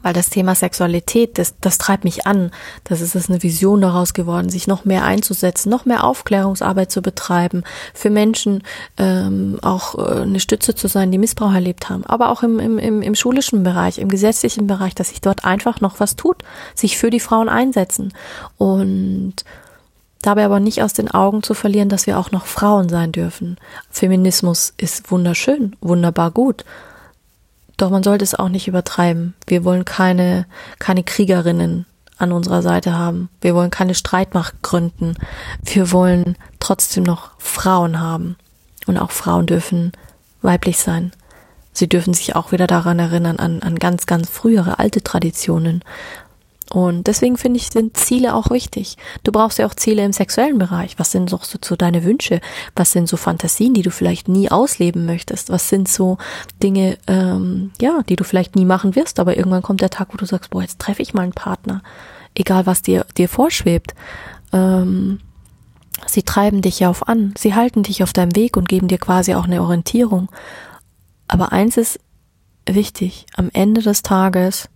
weil 0.06 0.12
das 0.12 0.30
Thema 0.30 0.54
Sexualität, 0.54 1.36
das, 1.36 1.56
das 1.60 1.78
treibt 1.78 2.04
mich 2.04 2.28
an. 2.28 2.52
Das 2.84 3.00
ist 3.00 3.16
es 3.16 3.28
eine 3.28 3.42
Vision 3.42 3.80
daraus 3.80 4.14
geworden, 4.14 4.50
sich 4.50 4.68
noch 4.68 4.84
mehr 4.84 5.04
einzusetzen, 5.04 5.68
noch 5.68 5.84
mehr 5.84 6.04
Aufklärungsarbeit 6.04 6.92
zu 6.92 7.02
betreiben, 7.02 7.64
für 7.92 8.08
Menschen 8.08 8.62
ähm, 8.98 9.58
auch 9.62 9.98
äh, 9.98 10.22
eine 10.22 10.38
Stütze 10.38 10.76
zu 10.76 10.86
sein, 10.86 11.10
die 11.10 11.18
Missbrauch 11.18 11.52
erlebt 11.52 11.90
haben, 11.90 12.06
aber 12.06 12.30
auch 12.30 12.44
im, 12.44 12.60
im, 12.60 12.78
im, 12.78 13.02
im 13.02 13.16
schulischen 13.16 13.64
Bereich, 13.64 13.98
im 13.98 14.08
gesetzlichen 14.08 14.68
Bereich, 14.68 14.94
dass 14.94 15.08
sich 15.08 15.20
dort 15.20 15.44
einfach 15.44 15.80
noch 15.80 15.98
was 15.98 16.14
tut, 16.14 16.36
sich 16.76 16.98
für 16.98 17.10
die 17.10 17.18
Frauen 17.18 17.48
einsetzen 17.48 18.12
und 18.58 19.34
dabei 20.22 20.44
aber 20.44 20.60
nicht 20.60 20.84
aus 20.84 20.92
den 20.92 21.10
Augen 21.10 21.42
zu 21.42 21.52
verlieren, 21.54 21.88
dass 21.88 22.06
wir 22.06 22.16
auch 22.16 22.30
noch 22.30 22.46
Frauen 22.46 22.88
sein 22.88 23.10
dürfen. 23.10 23.56
Feminismus 23.90 24.72
ist 24.76 25.10
wunderschön, 25.10 25.74
wunderbar 25.80 26.30
gut 26.30 26.64
Doch 27.76 27.90
man 27.90 28.02
sollte 28.02 28.24
es 28.24 28.34
auch 28.34 28.48
nicht 28.48 28.68
übertreiben. 28.68 29.34
Wir 29.46 29.64
wollen 29.64 29.84
keine, 29.84 30.46
keine 30.78 31.02
Kriegerinnen 31.04 31.86
an 32.18 32.32
unserer 32.32 32.62
Seite 32.62 32.94
haben. 32.96 33.28
Wir 33.40 33.54
wollen 33.54 33.70
keine 33.70 33.94
Streitmacht 33.94 34.62
gründen. 34.62 35.14
Wir 35.62 35.92
wollen 35.92 36.36
trotzdem 36.60 37.04
noch 37.04 37.30
Frauen 37.38 38.00
haben. 38.00 38.36
Und 38.86 38.96
auch 38.96 39.10
Frauen 39.10 39.46
dürfen 39.46 39.92
weiblich 40.42 40.78
sein. 40.78 41.12
Sie 41.72 41.88
dürfen 41.88 42.14
sich 42.14 42.34
auch 42.34 42.52
wieder 42.52 42.66
daran 42.66 42.98
erinnern, 42.98 43.38
an, 43.38 43.60
an 43.60 43.78
ganz, 43.78 44.06
ganz 44.06 44.30
frühere 44.30 44.78
alte 44.78 45.02
Traditionen. 45.02 45.84
Und 46.72 47.06
deswegen 47.06 47.36
finde 47.36 47.58
ich, 47.58 47.68
sind 47.68 47.96
Ziele 47.96 48.34
auch 48.34 48.50
wichtig. 48.50 48.96
Du 49.22 49.30
brauchst 49.30 49.58
ja 49.58 49.66
auch 49.66 49.74
Ziele 49.74 50.04
im 50.04 50.12
sexuellen 50.12 50.58
Bereich. 50.58 50.98
Was 50.98 51.12
sind 51.12 51.30
so, 51.30 51.38
so 51.42 51.76
deine 51.76 52.04
Wünsche? 52.04 52.40
Was 52.74 52.92
sind 52.92 53.08
so 53.08 53.16
Fantasien, 53.16 53.72
die 53.72 53.82
du 53.82 53.90
vielleicht 53.90 54.28
nie 54.28 54.50
ausleben 54.50 55.06
möchtest? 55.06 55.50
Was 55.50 55.68
sind 55.68 55.88
so 55.88 56.18
Dinge, 56.62 56.98
ähm, 57.06 57.70
ja, 57.80 58.02
die 58.08 58.16
du 58.16 58.24
vielleicht 58.24 58.56
nie 58.56 58.64
machen 58.64 58.96
wirst, 58.96 59.20
aber 59.20 59.36
irgendwann 59.36 59.62
kommt 59.62 59.80
der 59.80 59.90
Tag, 59.90 60.08
wo 60.12 60.16
du 60.16 60.26
sagst, 60.26 60.50
boah, 60.50 60.62
jetzt 60.62 60.80
treffe 60.80 61.02
ich 61.02 61.14
mal 61.14 61.22
einen 61.22 61.32
Partner. 61.32 61.82
Egal, 62.34 62.66
was 62.66 62.82
dir, 62.82 63.06
dir 63.16 63.28
vorschwebt. 63.28 63.94
Ähm, 64.52 65.20
sie 66.06 66.24
treiben 66.24 66.62
dich 66.62 66.80
ja 66.80 66.90
auf 66.90 67.08
an. 67.08 67.32
Sie 67.38 67.54
halten 67.54 67.84
dich 67.84 68.02
auf 68.02 68.12
deinem 68.12 68.34
Weg 68.34 68.56
und 68.56 68.68
geben 68.68 68.88
dir 68.88 68.98
quasi 68.98 69.34
auch 69.34 69.44
eine 69.44 69.62
Orientierung. 69.62 70.28
Aber 71.28 71.52
eins 71.52 71.76
ist 71.76 72.00
wichtig. 72.68 73.26
Am 73.36 73.50
Ende 73.52 73.82
des 73.82 74.02
Tages 74.02 74.68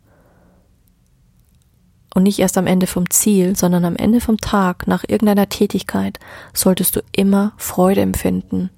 und 2.14 2.24
nicht 2.24 2.38
erst 2.38 2.58
am 2.58 2.66
Ende 2.66 2.86
vom 2.86 3.08
Ziel, 3.10 3.56
sondern 3.56 3.84
am 3.84 3.96
Ende 3.96 4.20
vom 4.20 4.38
Tag, 4.38 4.86
nach 4.86 5.04
irgendeiner 5.06 5.48
Tätigkeit, 5.48 6.18
solltest 6.52 6.96
du 6.96 7.00
immer 7.12 7.52
Freude 7.56 8.00
empfinden. 8.00 8.70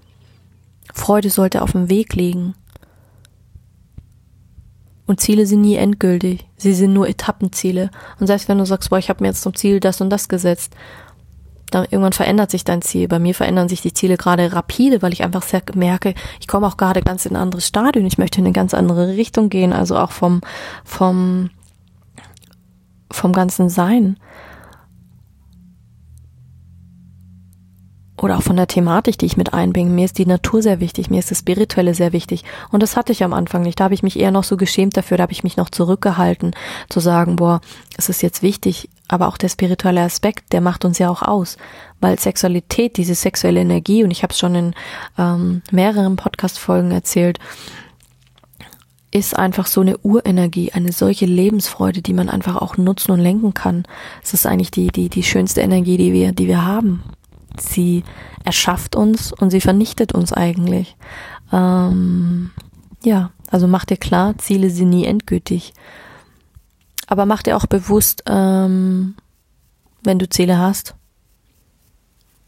Freude 0.92 1.30
sollte 1.30 1.62
auf 1.62 1.72
dem 1.72 1.88
Weg 1.88 2.14
liegen. 2.14 2.54
Und 5.06 5.20
Ziele 5.20 5.46
sind 5.46 5.62
nie 5.62 5.76
endgültig. 5.76 6.46
Sie 6.56 6.74
sind 6.74 6.92
nur 6.92 7.08
Etappenziele. 7.08 7.90
Und 8.20 8.26
selbst 8.26 8.48
wenn 8.48 8.58
du 8.58 8.66
sagst, 8.66 8.90
boah, 8.90 8.98
ich 8.98 9.08
habe 9.08 9.22
mir 9.22 9.28
jetzt 9.28 9.42
zum 9.42 9.54
Ziel 9.54 9.80
das 9.80 10.00
und 10.00 10.10
das 10.10 10.28
gesetzt, 10.28 10.74
dann 11.70 11.84
irgendwann 11.84 12.12
verändert 12.12 12.50
sich 12.50 12.64
dein 12.64 12.82
Ziel. 12.82 13.08
Bei 13.08 13.18
mir 13.18 13.34
verändern 13.34 13.68
sich 13.68 13.80
die 13.80 13.94
Ziele 13.94 14.16
gerade 14.16 14.52
rapide, 14.52 15.02
weil 15.02 15.12
ich 15.12 15.22
einfach 15.22 15.42
sehr 15.42 15.62
merke, 15.74 16.14
ich 16.38 16.46
komme 16.46 16.66
auch 16.66 16.76
gerade 16.76 17.02
ganz 17.02 17.26
in 17.26 17.34
ein 17.34 17.42
anderes 17.42 17.66
Stadion. 17.66 18.06
Ich 18.06 18.18
möchte 18.18 18.40
in 18.40 18.46
eine 18.46 18.52
ganz 18.52 18.74
andere 18.74 19.08
Richtung 19.08 19.48
gehen. 19.48 19.72
Also 19.72 19.96
auch 19.96 20.12
vom, 20.12 20.42
vom, 20.84 21.50
vom 23.14 23.32
ganzen 23.32 23.68
Sein. 23.68 24.16
Oder 28.22 28.38
auch 28.38 28.42
von 28.42 28.56
der 28.56 28.68
Thematik, 28.68 29.18
die 29.18 29.26
ich 29.26 29.36
mit 29.36 29.52
einbringe. 29.52 29.90
Mir 29.90 30.04
ist 30.04 30.16
die 30.16 30.26
Natur 30.26 30.62
sehr 30.62 30.78
wichtig, 30.78 31.10
mir 31.10 31.18
ist 31.18 31.32
das 31.32 31.40
Spirituelle 31.40 31.92
sehr 31.92 32.12
wichtig. 32.12 32.44
Und 32.70 32.80
das 32.80 32.96
hatte 32.96 33.10
ich 33.10 33.24
am 33.24 33.32
Anfang 33.32 33.62
nicht. 33.62 33.80
Da 33.80 33.84
habe 33.84 33.94
ich 33.94 34.04
mich 34.04 34.18
eher 34.18 34.30
noch 34.30 34.44
so 34.44 34.56
geschämt 34.56 34.96
dafür, 34.96 35.16
da 35.16 35.22
habe 35.22 35.32
ich 35.32 35.42
mich 35.42 35.56
noch 35.56 35.70
zurückgehalten, 35.70 36.54
zu 36.88 37.00
sagen, 37.00 37.34
boah, 37.34 37.60
es 37.96 38.08
ist 38.08 38.22
jetzt 38.22 38.42
wichtig, 38.42 38.88
aber 39.08 39.26
auch 39.26 39.36
der 39.36 39.48
spirituelle 39.48 40.02
Aspekt, 40.02 40.52
der 40.52 40.60
macht 40.60 40.84
uns 40.84 40.98
ja 40.98 41.10
auch 41.10 41.22
aus. 41.22 41.56
Weil 42.00 42.18
Sexualität, 42.18 42.96
diese 42.96 43.16
sexuelle 43.16 43.60
Energie, 43.60 44.04
und 44.04 44.12
ich 44.12 44.22
habe 44.22 44.32
es 44.32 44.38
schon 44.38 44.54
in 44.54 44.74
ähm, 45.18 45.62
mehreren 45.72 46.14
Podcast-Folgen 46.14 46.92
erzählt, 46.92 47.40
ist 49.12 49.38
einfach 49.38 49.66
so 49.66 49.82
eine 49.82 49.98
Urenergie, 49.98 50.72
eine 50.72 50.90
solche 50.90 51.26
Lebensfreude, 51.26 52.02
die 52.02 52.14
man 52.14 52.28
einfach 52.28 52.56
auch 52.56 52.78
nutzen 52.78 53.12
und 53.12 53.20
lenken 53.20 53.54
kann. 53.54 53.84
Es 54.22 54.32
ist 54.32 54.46
eigentlich 54.46 54.70
die, 54.70 54.88
die, 54.88 55.10
die 55.10 55.22
schönste 55.22 55.60
Energie, 55.60 55.98
die 55.98 56.12
wir, 56.12 56.32
die 56.32 56.48
wir 56.48 56.64
haben. 56.64 57.04
Sie 57.58 58.02
erschafft 58.44 58.96
uns 58.96 59.30
und 59.30 59.50
sie 59.50 59.60
vernichtet 59.60 60.12
uns 60.12 60.32
eigentlich. 60.32 60.96
Ähm, 61.52 62.50
ja, 63.04 63.30
also 63.50 63.68
mach 63.68 63.84
dir 63.84 63.98
klar, 63.98 64.36
Ziele 64.38 64.70
sind 64.70 64.88
nie 64.88 65.04
endgültig. 65.04 65.74
Aber 67.06 67.26
mach 67.26 67.42
dir 67.42 67.58
auch 67.58 67.66
bewusst, 67.66 68.22
ähm, 68.26 69.14
wenn 70.02 70.18
du 70.18 70.28
Ziele 70.28 70.58
hast, 70.58 70.94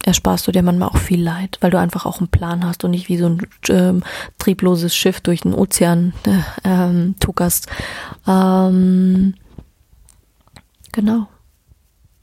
ersparst 0.05 0.47
du 0.47 0.53
dir 0.53 0.62
manchmal 0.62 0.90
auch 0.90 0.99
viel 0.99 1.23
Leid, 1.23 1.57
weil 1.61 1.71
du 1.71 1.79
einfach 1.79 2.05
auch 2.05 2.19
einen 2.19 2.29
Plan 2.29 2.64
hast 2.64 2.85
und 2.85 2.90
nicht 2.90 3.09
wie 3.09 3.17
so 3.17 3.27
ein 3.27 3.47
ähm, 3.69 4.03
triebloses 4.38 4.95
Schiff 4.95 5.21
durch 5.21 5.40
den 5.40 5.55
Ozean 5.55 6.12
äh, 6.27 6.40
ähm, 6.64 7.14
tuckerst. 7.21 7.69
Ähm, 8.27 9.35
genau. 10.93 11.27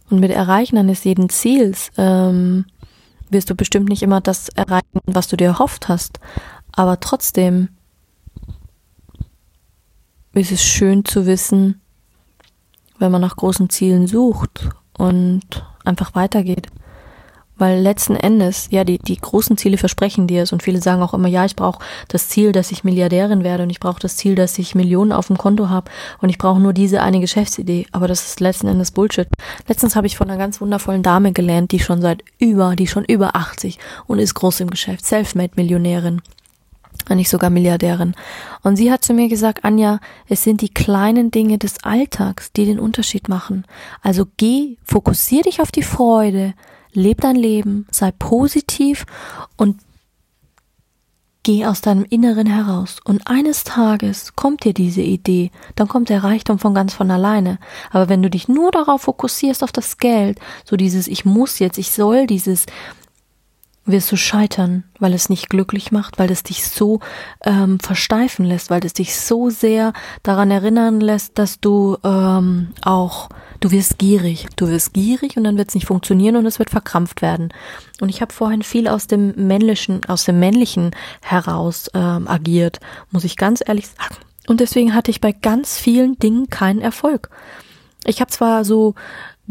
Und 0.10 0.20
mit 0.20 0.32
Erreichen 0.32 0.78
eines 0.78 1.04
jeden 1.04 1.30
Ziels 1.30 1.90
ähm, 1.98 2.66
wirst 3.30 3.50
du 3.50 3.56
bestimmt 3.56 3.90
nicht 3.90 4.04
immer 4.04 4.22
das 4.22 4.50
erreichen, 4.50 5.00
was 5.06 5.28
du 5.28 5.38
dir 5.38 5.48
erhofft 5.48 5.88
hast. 5.88 6.20
Aber 6.74 7.00
trotzdem 7.00 7.70
ist 10.34 10.52
es 10.52 10.64
schön 10.64 11.04
zu 11.04 11.26
wissen, 11.26 11.82
wenn 13.00 13.12
man 13.12 13.22
nach 13.22 13.36
großen 13.36 13.70
Zielen 13.70 14.06
sucht 14.06 14.70
und 14.98 15.66
einfach 15.84 16.14
weitergeht. 16.14 16.68
Weil 17.62 17.80
letzten 17.80 18.16
Endes, 18.16 18.70
ja, 18.72 18.84
die, 18.84 18.98
die 18.98 19.18
großen 19.18 19.56
Ziele 19.56 19.78
versprechen 19.78 20.26
dir 20.26 20.42
es 20.42 20.52
und 20.52 20.64
viele 20.64 20.82
sagen 20.82 21.04
auch 21.04 21.14
immer, 21.14 21.28
ja, 21.28 21.46
ich 21.46 21.56
brauche 21.56 21.78
das 22.08 22.28
Ziel, 22.28 22.54
dass 22.54 22.72
ich 22.72 22.84
Milliardärin 22.84 23.44
werde 23.44 23.62
und 23.62 23.70
ich 23.70 23.80
brauche 23.80 24.00
das 24.00 24.18
Ziel, 24.18 24.34
dass 24.34 24.58
ich 24.58 24.74
Millionen 24.74 25.12
auf 25.12 25.28
dem 25.28 25.38
Konto 25.38 25.70
habe 25.70 25.92
und 26.22 26.30
ich 26.30 26.40
brauche 26.40 26.60
nur 26.60 26.74
diese 26.74 27.04
eine 27.04 27.20
Geschäftsidee. 27.20 27.86
Aber 27.92 28.08
das 28.08 28.26
ist 28.26 28.40
letzten 28.40 28.66
Endes 28.68 28.90
Bullshit. 28.90 29.28
Letztens 29.68 29.96
habe 29.96 30.08
ich 30.08 30.18
von 30.18 30.28
einer 30.28 30.40
ganz 30.40 30.60
wundervollen 30.60 31.04
Dame 31.04 31.34
gelernt, 31.34 31.72
die 31.72 31.80
schon 31.80 32.02
seit 32.02 32.24
über, 32.40 32.76
die 32.76 32.88
schon 32.88 33.06
über 33.06 33.36
80 33.36 33.78
und 34.08 34.18
ist 34.18 34.34
groß 34.34 34.62
im 34.62 34.72
Geschäft, 34.72 35.06
Selfmade-Millionärin 35.06 36.24
nicht 37.14 37.30
sogar 37.30 37.52
Milliardärin. 37.52 38.16
Und 38.64 38.76
sie 38.76 38.92
hat 38.92 39.04
zu 39.04 39.14
mir 39.14 39.28
gesagt, 39.28 39.64
Anja, 39.64 40.00
es 40.28 40.44
sind 40.44 40.62
die 40.62 40.74
kleinen 40.74 41.30
Dinge 41.30 41.60
des 41.60 41.84
Alltags, 41.84 42.52
die 42.54 42.66
den 42.66 42.80
Unterschied 42.80 43.30
machen. 43.30 43.66
Also 44.02 44.26
geh, 44.38 44.78
fokussier 44.84 45.44
dich 45.44 45.62
auf 45.62 45.72
die 45.72 45.84
Freude, 45.84 46.54
leb 46.94 47.22
dein 47.22 47.36
Leben, 47.36 47.88
sei 47.92 48.12
positiv 48.12 49.06
und 49.58 49.78
geh 51.44 51.66
aus 51.66 51.82
deinem 51.82 52.06
Inneren 52.06 52.48
heraus. 52.48 52.98
Und 53.04 53.28
eines 53.28 53.64
Tages 53.64 54.36
kommt 54.36 54.64
dir 54.64 54.74
diese 54.74 55.02
Idee, 55.02 55.52
dann 55.76 55.88
kommt 55.88 56.10
der 56.10 56.24
Reichtum 56.24 56.60
von 56.60 56.74
ganz 56.74 56.94
von 56.94 57.10
alleine. 57.10 57.58
Aber 57.90 58.10
wenn 58.10 58.22
du 58.22 58.30
dich 58.30 58.48
nur 58.48 58.72
darauf 58.72 59.04
fokussierst, 59.04 59.64
auf 59.64 59.72
das 59.72 59.98
Geld, 59.98 60.40
so 60.66 60.76
dieses 60.76 61.08
Ich 61.08 61.26
muss 61.26 61.60
jetzt, 61.60 61.78
ich 61.78 61.92
soll, 61.92 62.28
dieses 62.28 62.66
wirst 63.86 64.12
du 64.12 64.16
scheitern, 64.16 64.84
weil 65.00 65.14
es 65.14 65.30
nicht 65.30 65.50
glücklich 65.50 65.92
macht, 65.92 66.20
weil 66.20 66.30
es 66.30 66.44
dich 66.44 66.68
so 66.68 67.00
ähm, 67.44 67.80
versteifen 67.80 68.46
lässt, 68.46 68.70
weil 68.70 68.86
es 68.86 68.94
dich 68.94 69.20
so 69.20 69.50
sehr 69.50 69.94
daran 70.22 70.52
erinnern 70.52 71.02
lässt, 71.02 71.40
dass 71.40 71.60
du 71.60 71.98
ähm, 72.04 72.74
auch, 72.84 73.30
du 73.62 73.72
wirst 73.72 73.98
gierig, 73.98 74.48
du 74.58 74.68
wirst 74.68 74.92
gierig 74.94 75.38
und 75.38 75.46
dann 75.46 75.58
wird 75.58 75.70
es 75.70 75.76
nicht 75.76 75.88
funktionieren 75.88 76.36
und 76.36 76.46
es 76.46 76.60
wird 76.60 76.70
verkrampft 76.70 77.22
werden. 77.22 77.54
Und 78.02 78.10
ich 78.10 78.22
habe 78.22 78.34
vorhin 78.34 78.64
viel 78.64 78.90
aus 78.90 79.08
dem 79.08 79.34
männlichen, 79.48 80.04
aus 80.06 80.26
dem 80.26 80.40
männlichen 80.40 80.92
heraus 81.22 81.90
ähm, 81.94 82.28
agiert, 82.28 82.80
muss 83.12 83.24
ich 83.24 83.38
ganz 83.38 83.64
ehrlich 83.66 83.88
sagen. 83.88 84.16
Und 84.48 84.60
deswegen 84.60 84.94
hatte 84.94 85.12
ich 85.12 85.22
bei 85.22 85.32
ganz 85.32 85.78
vielen 85.78 86.18
Dingen 86.20 86.50
keinen 86.50 86.82
Erfolg. 86.82 87.30
Ich 88.04 88.20
habe 88.20 88.32
zwar 88.32 88.66
so 88.66 88.96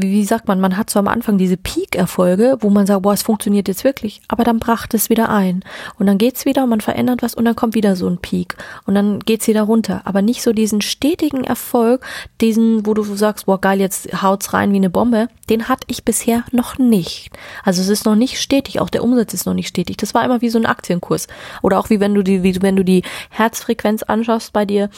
wie, 0.02 0.24
sagt 0.24 0.48
man, 0.48 0.60
man 0.60 0.76
hat 0.76 0.90
so 0.90 0.98
am 0.98 1.08
Anfang 1.08 1.38
diese 1.38 1.56
Peak-Erfolge, 1.56 2.58
wo 2.60 2.70
man 2.70 2.86
sagt, 2.86 3.02
boah, 3.02 3.12
es 3.12 3.22
funktioniert 3.22 3.68
jetzt 3.68 3.84
wirklich, 3.84 4.20
aber 4.28 4.44
dann 4.44 4.58
bracht 4.58 4.94
es 4.94 5.10
wieder 5.10 5.28
ein. 5.28 5.64
Und 5.98 6.06
dann 6.06 6.18
geht's 6.18 6.44
wieder 6.44 6.64
und 6.64 6.70
man 6.70 6.80
verändert 6.80 7.22
was 7.22 7.34
und 7.34 7.44
dann 7.44 7.56
kommt 7.56 7.74
wieder 7.74 7.96
so 7.96 8.08
ein 8.08 8.18
Peak. 8.18 8.56
Und 8.86 8.94
dann 8.94 9.20
geht's 9.20 9.46
wieder 9.46 9.62
runter. 9.62 10.02
Aber 10.04 10.22
nicht 10.22 10.42
so 10.42 10.52
diesen 10.52 10.80
stetigen 10.80 11.44
Erfolg, 11.44 12.04
diesen, 12.40 12.86
wo 12.86 12.94
du 12.94 13.02
sagst, 13.02 13.46
boah, 13.46 13.60
geil, 13.60 13.80
jetzt 13.80 14.22
haut's 14.22 14.52
rein 14.52 14.72
wie 14.72 14.76
eine 14.76 14.90
Bombe, 14.90 15.28
den 15.48 15.68
hatte 15.68 15.86
ich 15.88 16.04
bisher 16.04 16.44
noch 16.52 16.78
nicht. 16.78 17.30
Also 17.64 17.82
es 17.82 17.88
ist 17.88 18.06
noch 18.06 18.16
nicht 18.16 18.40
stetig, 18.40 18.80
auch 18.80 18.90
der 18.90 19.04
Umsatz 19.04 19.34
ist 19.34 19.46
noch 19.46 19.54
nicht 19.54 19.68
stetig. 19.68 19.96
Das 19.96 20.14
war 20.14 20.24
immer 20.24 20.40
wie 20.40 20.50
so 20.50 20.58
ein 20.58 20.66
Aktienkurs. 20.66 21.26
Oder 21.62 21.78
auch 21.78 21.90
wie 21.90 22.00
wenn 22.00 22.14
du 22.14 22.22
die, 22.22 22.42
wie 22.42 22.60
wenn 22.62 22.76
du 22.76 22.84
die 22.84 23.02
Herzfrequenz 23.30 24.02
anschaust 24.02 24.52
bei 24.52 24.64
dir, 24.64 24.90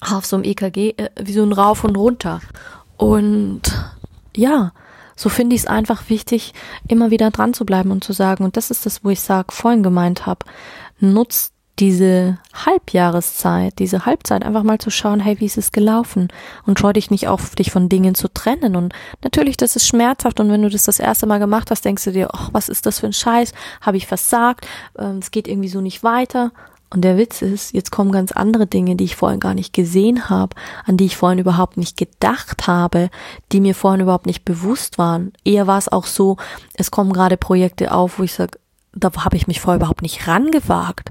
auf 0.00 0.26
so 0.26 0.36
einem 0.36 0.44
EKG, 0.44 0.94
äh, 0.96 1.10
wie 1.20 1.32
so 1.32 1.42
ein 1.42 1.52
Rauf 1.52 1.84
und 1.84 1.96
runter. 1.96 2.40
Und 2.96 3.62
ja, 4.36 4.72
so 5.16 5.28
finde 5.28 5.54
ich 5.54 5.62
es 5.62 5.68
einfach 5.68 6.08
wichtig, 6.08 6.54
immer 6.88 7.10
wieder 7.10 7.30
dran 7.30 7.54
zu 7.54 7.64
bleiben 7.64 7.90
und 7.90 8.02
zu 8.02 8.12
sagen, 8.12 8.44
und 8.44 8.56
das 8.56 8.70
ist 8.70 8.84
das, 8.86 9.04
wo 9.04 9.10
ich 9.10 9.20
sag, 9.20 9.52
vorhin 9.52 9.82
gemeint 9.82 10.26
habe, 10.26 10.44
nutzt 10.98 11.54
diese 11.80 12.38
Halbjahreszeit, 12.52 13.78
diese 13.80 14.06
Halbzeit 14.06 14.44
einfach 14.44 14.62
mal 14.62 14.78
zu 14.78 14.90
schauen, 14.90 15.18
hey, 15.18 15.40
wie 15.40 15.46
ist 15.46 15.58
es 15.58 15.72
gelaufen? 15.72 16.28
Und 16.66 16.78
scheu 16.78 16.92
dich 16.92 17.10
nicht 17.10 17.26
auf, 17.26 17.56
dich 17.56 17.72
von 17.72 17.88
Dingen 17.88 18.14
zu 18.14 18.32
trennen. 18.32 18.76
Und 18.76 18.94
natürlich, 19.22 19.56
das 19.56 19.74
ist 19.74 19.88
schmerzhaft. 19.88 20.38
Und 20.38 20.50
wenn 20.50 20.62
du 20.62 20.70
das 20.70 20.84
das 20.84 21.00
erste 21.00 21.26
Mal 21.26 21.38
gemacht 21.38 21.72
hast, 21.72 21.84
denkst 21.84 22.04
du 22.04 22.12
dir, 22.12 22.28
ach, 22.32 22.50
was 22.52 22.68
ist 22.68 22.86
das 22.86 23.00
für 23.00 23.06
ein 23.06 23.12
Scheiß? 23.12 23.52
Habe 23.80 23.96
ich 23.96 24.06
versagt? 24.06 24.68
Ähm, 24.96 25.18
es 25.18 25.32
geht 25.32 25.48
irgendwie 25.48 25.68
so 25.68 25.80
nicht 25.80 26.04
weiter. 26.04 26.52
Und 26.94 27.00
der 27.00 27.18
Witz 27.18 27.42
ist, 27.42 27.74
jetzt 27.74 27.90
kommen 27.90 28.12
ganz 28.12 28.30
andere 28.30 28.68
Dinge, 28.68 28.94
die 28.94 29.02
ich 29.02 29.16
vorhin 29.16 29.40
gar 29.40 29.54
nicht 29.54 29.72
gesehen 29.72 30.30
habe, 30.30 30.54
an 30.86 30.96
die 30.96 31.06
ich 31.06 31.16
vorhin 31.16 31.40
überhaupt 31.40 31.76
nicht 31.76 31.96
gedacht 31.96 32.68
habe, 32.68 33.10
die 33.50 33.60
mir 33.60 33.74
vorhin 33.74 34.00
überhaupt 34.00 34.26
nicht 34.26 34.44
bewusst 34.44 34.96
waren. 34.96 35.32
Eher 35.44 35.66
war 35.66 35.76
es 35.76 35.88
auch 35.88 36.06
so, 36.06 36.36
es 36.74 36.92
kommen 36.92 37.12
gerade 37.12 37.36
Projekte 37.36 37.90
auf, 37.90 38.20
wo 38.20 38.22
ich 38.22 38.32
sage, 38.32 38.60
da 38.92 39.10
habe 39.24 39.36
ich 39.36 39.48
mich 39.48 39.60
vorher 39.60 39.78
überhaupt 39.78 40.02
nicht 40.02 40.28
rangewagt. 40.28 41.10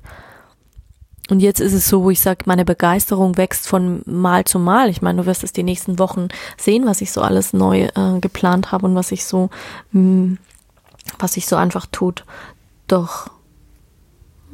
Und 1.29 1.41
jetzt 1.41 1.59
ist 1.59 1.73
es 1.73 1.89
so, 1.89 2.03
wo 2.03 2.11
ich 2.11 2.21
sage, 2.21 2.45
meine 2.45 2.63
Begeisterung 2.63 3.35
wächst 3.35 3.67
von 3.67 4.03
Mal 4.05 4.45
zu 4.45 4.59
Mal. 4.59 4.89
Ich 4.89 5.01
meine, 5.01 5.21
du 5.21 5.25
wirst 5.25 5.43
es 5.43 5.51
die 5.51 5.63
nächsten 5.63 5.99
Wochen 5.99 6.29
sehen, 6.57 6.85
was 6.85 7.01
ich 7.01 7.11
so 7.11 7.21
alles 7.21 7.51
neu 7.51 7.89
äh, 7.93 8.19
geplant 8.21 8.71
habe 8.71 8.85
und 8.85 8.95
was 8.95 9.11
ich 9.11 9.25
so, 9.25 9.49
mh, 9.91 9.99
hm, 9.99 10.37
was 11.19 11.33
sich 11.33 11.45
so 11.45 11.57
einfach 11.57 11.87
tut. 11.91 12.23
Doch 12.87 13.29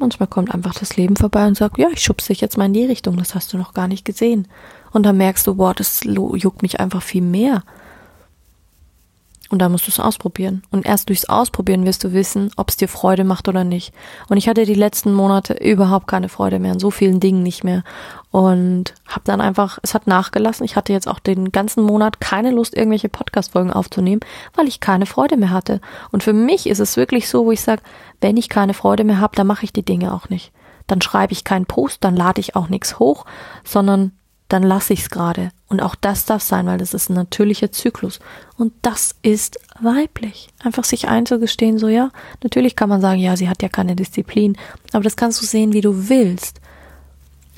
manchmal 0.00 0.26
kommt 0.26 0.52
einfach 0.52 0.74
das 0.74 0.96
Leben 0.96 1.16
vorbei 1.16 1.46
und 1.46 1.56
sagt, 1.56 1.78
ja, 1.78 1.88
ich 1.92 2.00
schubse 2.00 2.28
dich 2.28 2.40
jetzt 2.40 2.58
mal 2.58 2.66
in 2.66 2.72
die 2.72 2.86
Richtung, 2.86 3.16
das 3.16 3.34
hast 3.34 3.52
du 3.52 3.58
noch 3.58 3.74
gar 3.74 3.88
nicht 3.88 4.04
gesehen. 4.04 4.48
Und 4.90 5.04
dann 5.04 5.16
merkst 5.16 5.46
du, 5.46 5.54
boah, 5.54 5.74
das 5.74 6.00
juckt 6.04 6.62
mich 6.62 6.80
einfach 6.80 7.02
viel 7.02 7.22
mehr. 7.22 7.62
Und 9.50 9.58
da 9.58 9.68
musst 9.68 9.88
du 9.88 9.90
es 9.90 9.98
ausprobieren. 9.98 10.62
Und 10.70 10.86
erst 10.86 11.08
durchs 11.08 11.24
Ausprobieren 11.24 11.84
wirst 11.84 12.04
du 12.04 12.12
wissen, 12.12 12.52
ob 12.56 12.68
es 12.68 12.76
dir 12.76 12.86
Freude 12.86 13.24
macht 13.24 13.48
oder 13.48 13.64
nicht. 13.64 13.92
Und 14.28 14.36
ich 14.36 14.48
hatte 14.48 14.64
die 14.64 14.74
letzten 14.74 15.12
Monate 15.12 15.54
überhaupt 15.54 16.06
keine 16.06 16.28
Freude 16.28 16.60
mehr 16.60 16.72
an 16.72 16.78
so 16.78 16.92
vielen 16.92 17.18
Dingen 17.18 17.42
nicht 17.42 17.64
mehr. 17.64 17.82
Und 18.30 18.94
habe 19.08 19.22
dann 19.24 19.40
einfach, 19.40 19.80
es 19.82 19.92
hat 19.92 20.06
nachgelassen. 20.06 20.64
Ich 20.64 20.76
hatte 20.76 20.92
jetzt 20.92 21.08
auch 21.08 21.18
den 21.18 21.50
ganzen 21.50 21.82
Monat 21.82 22.20
keine 22.20 22.52
Lust, 22.52 22.76
irgendwelche 22.76 23.08
Podcast-Folgen 23.08 23.72
aufzunehmen, 23.72 24.20
weil 24.54 24.68
ich 24.68 24.78
keine 24.78 25.06
Freude 25.06 25.36
mehr 25.36 25.50
hatte. 25.50 25.80
Und 26.12 26.22
für 26.22 26.32
mich 26.32 26.68
ist 26.68 26.78
es 26.78 26.96
wirklich 26.96 27.28
so, 27.28 27.44
wo 27.44 27.50
ich 27.50 27.60
sage, 27.60 27.82
wenn 28.20 28.36
ich 28.36 28.48
keine 28.48 28.72
Freude 28.72 29.02
mehr 29.02 29.18
habe, 29.18 29.34
dann 29.34 29.48
mache 29.48 29.64
ich 29.64 29.72
die 29.72 29.84
Dinge 29.84 30.14
auch 30.14 30.28
nicht. 30.28 30.52
Dann 30.86 31.02
schreibe 31.02 31.32
ich 31.32 31.42
keinen 31.42 31.66
Post, 31.66 32.04
dann 32.04 32.14
lade 32.14 32.40
ich 32.40 32.54
auch 32.54 32.68
nichts 32.68 33.00
hoch, 33.00 33.26
sondern 33.64 34.12
dann 34.52 34.62
lasse 34.62 34.92
ich 34.92 35.00
es 35.00 35.10
gerade. 35.10 35.50
Und 35.68 35.80
auch 35.80 35.94
das 35.94 36.24
darf 36.26 36.42
sein, 36.42 36.66
weil 36.66 36.78
das 36.78 36.92
ist 36.92 37.08
ein 37.08 37.14
natürlicher 37.14 37.72
Zyklus. 37.72 38.18
Und 38.58 38.72
das 38.82 39.14
ist 39.22 39.58
weiblich. 39.80 40.48
Einfach 40.62 40.84
sich 40.84 41.08
einzugestehen, 41.08 41.78
so 41.78 41.88
ja, 41.88 42.10
natürlich 42.42 42.76
kann 42.76 42.88
man 42.88 43.00
sagen, 43.00 43.20
ja, 43.20 43.36
sie 43.36 43.48
hat 43.48 43.62
ja 43.62 43.68
keine 43.68 43.96
Disziplin, 43.96 44.56
aber 44.92 45.04
das 45.04 45.16
kannst 45.16 45.40
du 45.40 45.46
sehen, 45.46 45.72
wie 45.72 45.80
du 45.80 46.08
willst. 46.08 46.60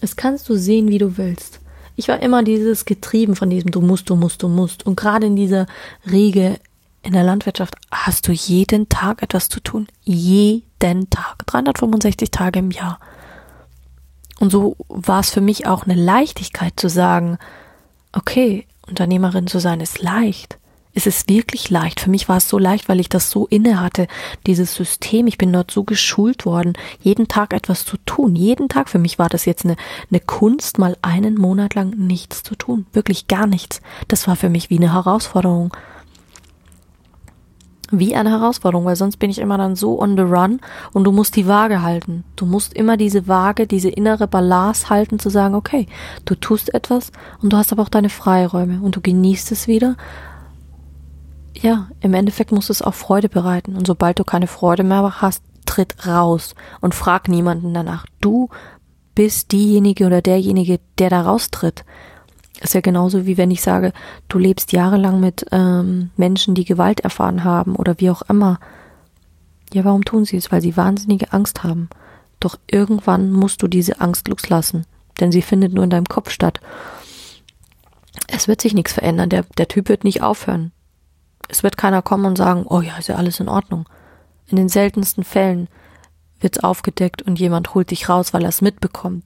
Das 0.00 0.16
kannst 0.16 0.48
du 0.48 0.54
sehen, 0.54 0.88
wie 0.88 0.98
du 0.98 1.16
willst. 1.16 1.60
Ich 1.96 2.08
war 2.08 2.20
immer 2.20 2.42
dieses 2.42 2.84
getrieben 2.84 3.36
von 3.36 3.50
diesem 3.50 3.70
du 3.70 3.80
musst, 3.80 4.10
du 4.10 4.16
musst, 4.16 4.42
du 4.42 4.48
musst. 4.48 4.84
Und 4.86 4.96
gerade 4.96 5.26
in 5.26 5.36
dieser 5.36 5.66
Riege 6.10 6.58
in 7.02 7.12
der 7.12 7.24
Landwirtschaft 7.24 7.74
hast 7.90 8.28
du 8.28 8.32
jeden 8.32 8.88
Tag 8.88 9.22
etwas 9.22 9.48
zu 9.48 9.60
tun. 9.60 9.88
Jeden 10.02 11.10
Tag. 11.10 11.46
365 11.46 12.30
Tage 12.30 12.60
im 12.60 12.70
Jahr. 12.70 12.98
Und 14.42 14.50
so 14.50 14.74
war 14.88 15.20
es 15.20 15.30
für 15.30 15.40
mich 15.40 15.68
auch 15.68 15.84
eine 15.84 15.94
Leichtigkeit 15.94 16.72
zu 16.74 16.88
sagen, 16.88 17.38
okay, 18.12 18.66
Unternehmerin 18.88 19.46
zu 19.46 19.60
sein 19.60 19.78
ist 19.78 20.02
leicht. 20.02 20.58
Es 20.94 21.06
ist 21.06 21.30
wirklich 21.30 21.70
leicht. 21.70 22.00
Für 22.00 22.10
mich 22.10 22.28
war 22.28 22.38
es 22.38 22.48
so 22.48 22.58
leicht, 22.58 22.88
weil 22.88 22.98
ich 22.98 23.08
das 23.08 23.30
so 23.30 23.46
inne 23.46 23.80
hatte, 23.80 24.08
dieses 24.48 24.74
System. 24.74 25.28
Ich 25.28 25.38
bin 25.38 25.52
dort 25.52 25.70
so 25.70 25.84
geschult 25.84 26.44
worden, 26.44 26.72
jeden 27.00 27.28
Tag 27.28 27.54
etwas 27.54 27.84
zu 27.84 27.98
tun. 27.98 28.34
Jeden 28.34 28.68
Tag. 28.68 28.88
Für 28.88 28.98
mich 28.98 29.16
war 29.16 29.28
das 29.28 29.44
jetzt 29.44 29.64
eine, 29.64 29.76
eine 30.10 30.18
Kunst, 30.18 30.76
mal 30.76 30.96
einen 31.02 31.36
Monat 31.36 31.76
lang 31.76 31.90
nichts 31.90 32.42
zu 32.42 32.56
tun. 32.56 32.86
Wirklich 32.92 33.28
gar 33.28 33.46
nichts. 33.46 33.80
Das 34.08 34.26
war 34.26 34.34
für 34.34 34.48
mich 34.50 34.70
wie 34.70 34.78
eine 34.78 34.92
Herausforderung 34.92 35.72
wie 37.92 38.16
eine 38.16 38.30
Herausforderung, 38.30 38.86
weil 38.86 38.96
sonst 38.96 39.18
bin 39.18 39.30
ich 39.30 39.38
immer 39.38 39.58
dann 39.58 39.76
so 39.76 40.00
on 40.00 40.16
the 40.16 40.22
run 40.22 40.60
und 40.92 41.04
du 41.04 41.12
musst 41.12 41.36
die 41.36 41.46
Waage 41.46 41.82
halten. 41.82 42.24
Du 42.36 42.46
musst 42.46 42.72
immer 42.72 42.96
diese 42.96 43.28
Waage, 43.28 43.66
diese 43.66 43.90
innere 43.90 44.26
Balance 44.26 44.88
halten, 44.90 45.18
zu 45.18 45.30
sagen, 45.30 45.54
okay, 45.54 45.86
du 46.24 46.34
tust 46.34 46.74
etwas 46.74 47.12
und 47.42 47.52
du 47.52 47.56
hast 47.56 47.70
aber 47.70 47.82
auch 47.82 47.88
deine 47.88 48.08
Freiräume 48.08 48.80
und 48.82 48.96
du 48.96 49.00
genießt 49.00 49.52
es 49.52 49.68
wieder. 49.68 49.96
Ja, 51.54 51.88
im 52.00 52.14
Endeffekt 52.14 52.50
muss 52.50 52.70
es 52.70 52.82
auch 52.82 52.94
Freude 52.94 53.28
bereiten 53.28 53.76
und 53.76 53.86
sobald 53.86 54.18
du 54.18 54.24
keine 54.24 54.46
Freude 54.46 54.82
mehr 54.82 55.20
hast, 55.20 55.44
tritt 55.66 56.06
raus 56.06 56.54
und 56.80 56.94
frag 56.94 57.28
niemanden 57.28 57.74
danach. 57.74 58.06
Du 58.20 58.48
bist 59.14 59.52
diejenige 59.52 60.06
oder 60.06 60.22
derjenige, 60.22 60.80
der 60.98 61.10
da 61.10 61.22
raustritt. 61.22 61.84
Ist 62.62 62.74
ja 62.74 62.80
genauso 62.80 63.26
wie 63.26 63.36
wenn 63.36 63.50
ich 63.50 63.60
sage, 63.60 63.92
du 64.28 64.38
lebst 64.38 64.70
jahrelang 64.70 65.18
mit 65.18 65.46
ähm, 65.50 66.10
Menschen, 66.16 66.54
die 66.54 66.64
Gewalt 66.64 67.00
erfahren 67.00 67.42
haben 67.42 67.74
oder 67.74 67.98
wie 67.98 68.08
auch 68.08 68.22
immer. 68.22 68.60
Ja, 69.74 69.84
warum 69.84 70.04
tun 70.04 70.24
sie 70.24 70.36
es? 70.36 70.52
Weil 70.52 70.60
sie 70.60 70.76
wahnsinnige 70.76 71.32
Angst 71.32 71.64
haben. 71.64 71.88
Doch 72.38 72.56
irgendwann 72.70 73.32
musst 73.32 73.62
du 73.62 73.66
diese 73.66 74.00
Angst 74.00 74.28
loslassen, 74.28 74.86
denn 75.18 75.32
sie 75.32 75.42
findet 75.42 75.72
nur 75.72 75.82
in 75.82 75.90
deinem 75.90 76.06
Kopf 76.06 76.30
statt. 76.30 76.60
Es 78.28 78.46
wird 78.46 78.60
sich 78.60 78.74
nichts 78.74 78.92
verändern. 78.92 79.28
Der, 79.28 79.44
der 79.58 79.66
Typ 79.66 79.88
wird 79.88 80.04
nicht 80.04 80.22
aufhören. 80.22 80.70
Es 81.48 81.64
wird 81.64 81.76
keiner 81.76 82.00
kommen 82.00 82.26
und 82.26 82.38
sagen, 82.38 82.64
oh 82.68 82.80
ja, 82.80 82.96
ist 82.96 83.08
ja 83.08 83.16
alles 83.16 83.40
in 83.40 83.48
Ordnung. 83.48 83.88
In 84.46 84.56
den 84.56 84.68
seltensten 84.68 85.24
Fällen 85.24 85.68
wird's 86.38 86.62
aufgedeckt 86.62 87.22
und 87.22 87.40
jemand 87.40 87.74
holt 87.74 87.90
dich 87.90 88.08
raus, 88.08 88.32
weil 88.32 88.42
er 88.42 88.50
es 88.50 88.62
mitbekommt 88.62 89.24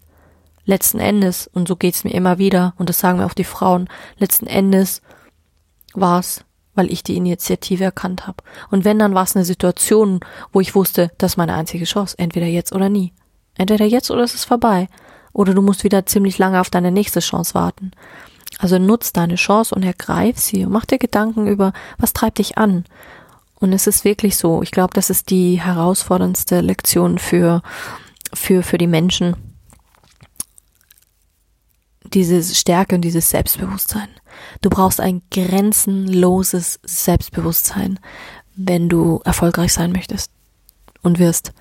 letzten 0.67 0.99
Endes, 0.99 1.47
und 1.47 1.67
so 1.67 1.77
geht's 1.77 2.05
mir 2.05 2.13
immer 2.13 2.39
wieder, 2.39 2.75
und 2.77 2.89
das 2.89 3.01
sagen 3.01 3.19
mir 3.19 3.27
auch 3.27 3.35
die 3.35 3.45
Frauen, 3.45 3.89
letzten 4.19 4.47
Endes 4.47 5.01
war's, 5.95 6.45
weil 6.75 6.93
ich 6.93 7.03
die 7.03 7.17
Initiative 7.17 7.85
erkannt 7.85 8.27
habe. 8.27 8.45
Und 8.71 8.85
wenn, 8.85 8.99
dann 8.99 9.15
war 9.15 9.25
es 9.25 9.35
eine 9.35 9.45
Situation, 9.45 10.21
wo 10.53 10.61
ich 10.61 10.75
wusste, 10.75 11.11
das 11.19 11.33
ist 11.33 11.37
meine 11.37 11.55
einzige 11.55 11.87
Chance, 11.87 12.17
entweder 12.19 12.47
jetzt 12.47 12.73
oder 12.73 12.89
nie. 12.89 13.15
Entweder 13.57 13.87
jetzt 13.87 14.11
oder 14.11 14.23
es 14.23 14.35
ist 14.35 14.45
vorbei. 14.45 14.89
Oder 15.33 15.55
du 15.55 15.63
musst 15.63 15.85
wieder 15.85 16.05
ziemlich 16.05 16.39
lange 16.39 16.61
auf 16.61 16.69
deine 16.69 16.93
nächste 16.93 17.21
Chance 17.21 17.55
warten. 17.55 17.93
Also 18.59 18.79
nutz 18.79 19.13
deine 19.13 19.37
Chance 19.37 19.75
und 19.75 19.83
ergreif 19.83 20.39
sie 20.39 20.65
und 20.65 20.73
mach 20.73 20.85
dir 20.85 20.99
Gedanken 20.99 21.47
über, 21.47 21.73
was 21.99 22.13
treibt 22.13 22.39
dich 22.39 22.59
an. 22.59 22.85
Und 23.59 23.73
es 23.73 23.87
ist 23.87 24.05
wirklich 24.05 24.37
so. 24.37 24.63
Ich 24.63 24.71
glaube, 24.71 24.95
das 24.95 25.11
ist 25.11 25.31
die 25.31 25.61
herausforderndste 25.61 26.61
Lektion 26.61 27.19
für, 27.19 27.63
für, 28.35 28.63
für 28.63 28.79
die 28.79 28.87
Menschen, 28.87 29.37
diese 32.15 32.43
Stärke 32.43 32.95
und 32.95 33.03
dieses 33.03 33.31
Selbstbewusstsein. 33.31 34.09
Du 34.61 34.71
brauchst 34.71 35.01
ein 35.01 35.23
grenzenloses 35.31 36.81
Selbstbewusstsein, 36.85 37.99
wenn 38.55 38.89
du 38.89 39.21
erfolgreich 39.25 39.73
sein 39.73 39.93
möchtest 39.93 40.31
und 41.03 41.19
wirst. 41.19 41.53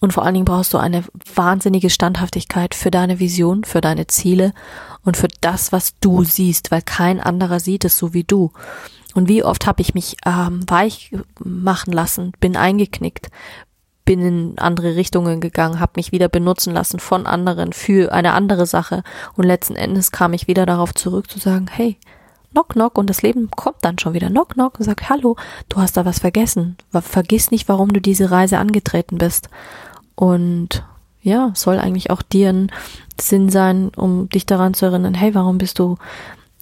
Und 0.00 0.12
vor 0.12 0.24
allen 0.24 0.34
Dingen 0.34 0.44
brauchst 0.44 0.74
du 0.74 0.78
eine 0.78 1.04
wahnsinnige 1.34 1.90
Standhaftigkeit 1.90 2.74
für 2.74 2.90
deine 2.90 3.18
Vision, 3.18 3.64
für 3.64 3.80
deine 3.80 4.06
Ziele 4.06 4.52
und 5.04 5.16
für 5.16 5.28
das, 5.40 5.72
was 5.72 5.94
du 6.00 6.22
siehst, 6.22 6.70
weil 6.70 6.82
kein 6.82 7.20
anderer 7.20 7.60
sieht 7.60 7.84
es 7.84 7.96
so 7.96 8.12
wie 8.12 8.24
du. 8.24 8.52
Und 9.14 9.28
wie 9.28 9.42
oft 9.42 9.66
habe 9.66 9.80
ich 9.80 9.94
mich 9.94 10.16
ähm, 10.26 10.60
weich 10.68 11.16
machen 11.42 11.92
lassen, 11.92 12.32
bin 12.38 12.56
eingeknickt, 12.56 13.30
bin 14.06 14.20
in 14.22 14.58
andere 14.58 14.96
Richtungen 14.96 15.42
gegangen, 15.42 15.80
habe 15.80 15.92
mich 15.96 16.12
wieder 16.12 16.28
benutzen 16.28 16.72
lassen 16.72 16.98
von 16.98 17.26
anderen 17.26 17.74
für 17.74 18.12
eine 18.12 18.32
andere 18.32 18.64
Sache 18.64 19.02
und 19.34 19.44
letzten 19.44 19.76
Endes 19.76 20.12
kam 20.12 20.32
ich 20.32 20.46
wieder 20.46 20.64
darauf 20.64 20.94
zurück 20.94 21.30
zu 21.30 21.38
sagen, 21.38 21.66
hey, 21.70 21.98
knock 22.52 22.70
knock 22.70 22.96
und 22.96 23.10
das 23.10 23.20
Leben 23.20 23.50
kommt 23.50 23.78
dann 23.82 23.98
schon 23.98 24.14
wieder 24.14 24.28
knock 24.28 24.54
knock 24.54 24.78
und 24.78 24.86
sagt, 24.86 25.10
hallo, 25.10 25.36
du 25.68 25.78
hast 25.78 25.96
da 25.98 26.06
was 26.06 26.20
vergessen. 26.20 26.76
Vergiss 26.90 27.50
nicht, 27.50 27.68
warum 27.68 27.92
du 27.92 28.00
diese 28.00 28.30
Reise 28.30 28.58
angetreten 28.58 29.18
bist. 29.18 29.50
Und 30.14 30.84
ja, 31.20 31.50
soll 31.54 31.78
eigentlich 31.78 32.10
auch 32.10 32.22
dir 32.22 32.50
ein 32.50 32.70
Sinn 33.20 33.50
sein, 33.50 33.90
um 33.94 34.30
dich 34.30 34.46
daran 34.46 34.72
zu 34.72 34.86
erinnern, 34.86 35.14
hey, 35.14 35.34
warum 35.34 35.58
bist 35.58 35.78
du 35.78 35.96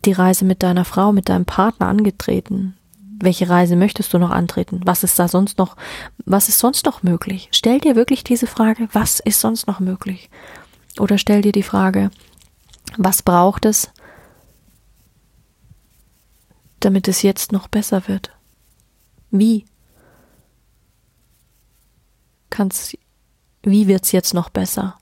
die 0.05 0.13
Reise 0.13 0.45
mit 0.45 0.63
deiner 0.63 0.85
Frau, 0.85 1.13
mit 1.13 1.29
deinem 1.29 1.45
Partner 1.45 1.87
angetreten? 1.87 2.75
Welche 3.19 3.49
Reise 3.49 3.77
möchtest 3.77 4.13
du 4.13 4.19
noch 4.19 4.31
antreten? 4.31 4.81
Was 4.85 5.05
ist 5.05 5.19
da 5.19 5.29
sonst 5.29 5.59
noch, 5.59 5.77
was 6.25 6.49
ist 6.49 6.59
sonst 6.59 6.87
noch 6.87 7.03
möglich? 7.03 7.49
Stell 7.53 7.81
dir 7.81 7.97
wirklich 7.97 8.25
diese 8.25 8.47
Frage, 8.47 8.89
was 8.93 9.21
ist 9.21 9.41
sonst 9.41 9.67
noch 9.67 9.81
möglich? 9.81 10.31
Oder 10.99 11.19
stell 11.19 11.43
dir 11.43 11.53
die 11.53 11.63
Frage, 11.63 12.11
was 12.97 13.23
braucht 13.23 13.65
es, 13.65 13.91
damit 16.81 17.09
es 17.09 17.23
jetzt 17.23 17.53
noch 17.53 17.69
besser 17.69 18.09
wird? 18.09 18.31
Wie? 19.31 19.65
Kannst, 22.51 22.97
wie 23.63 23.89
wird's 23.89 24.13
jetzt 24.13 24.35
noch 24.35 24.51
besser? 24.51 24.99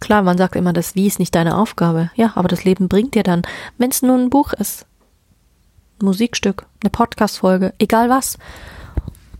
Klar, 0.00 0.22
man 0.22 0.38
sagt 0.38 0.56
immer, 0.56 0.72
das 0.72 0.94
Wie 0.94 1.06
ist 1.06 1.18
nicht 1.18 1.34
deine 1.34 1.56
Aufgabe. 1.56 2.10
Ja, 2.14 2.32
aber 2.34 2.48
das 2.48 2.64
Leben 2.64 2.88
bringt 2.88 3.14
dir 3.14 3.22
dann, 3.22 3.42
wenn 3.78 3.90
es 3.90 4.02
nur 4.02 4.16
ein 4.16 4.30
Buch 4.30 4.52
ist, 4.52 4.86
Musikstück, 6.02 6.66
eine 6.82 6.90
Podcast-Folge, 6.90 7.74
egal 7.78 8.08
was. 8.08 8.38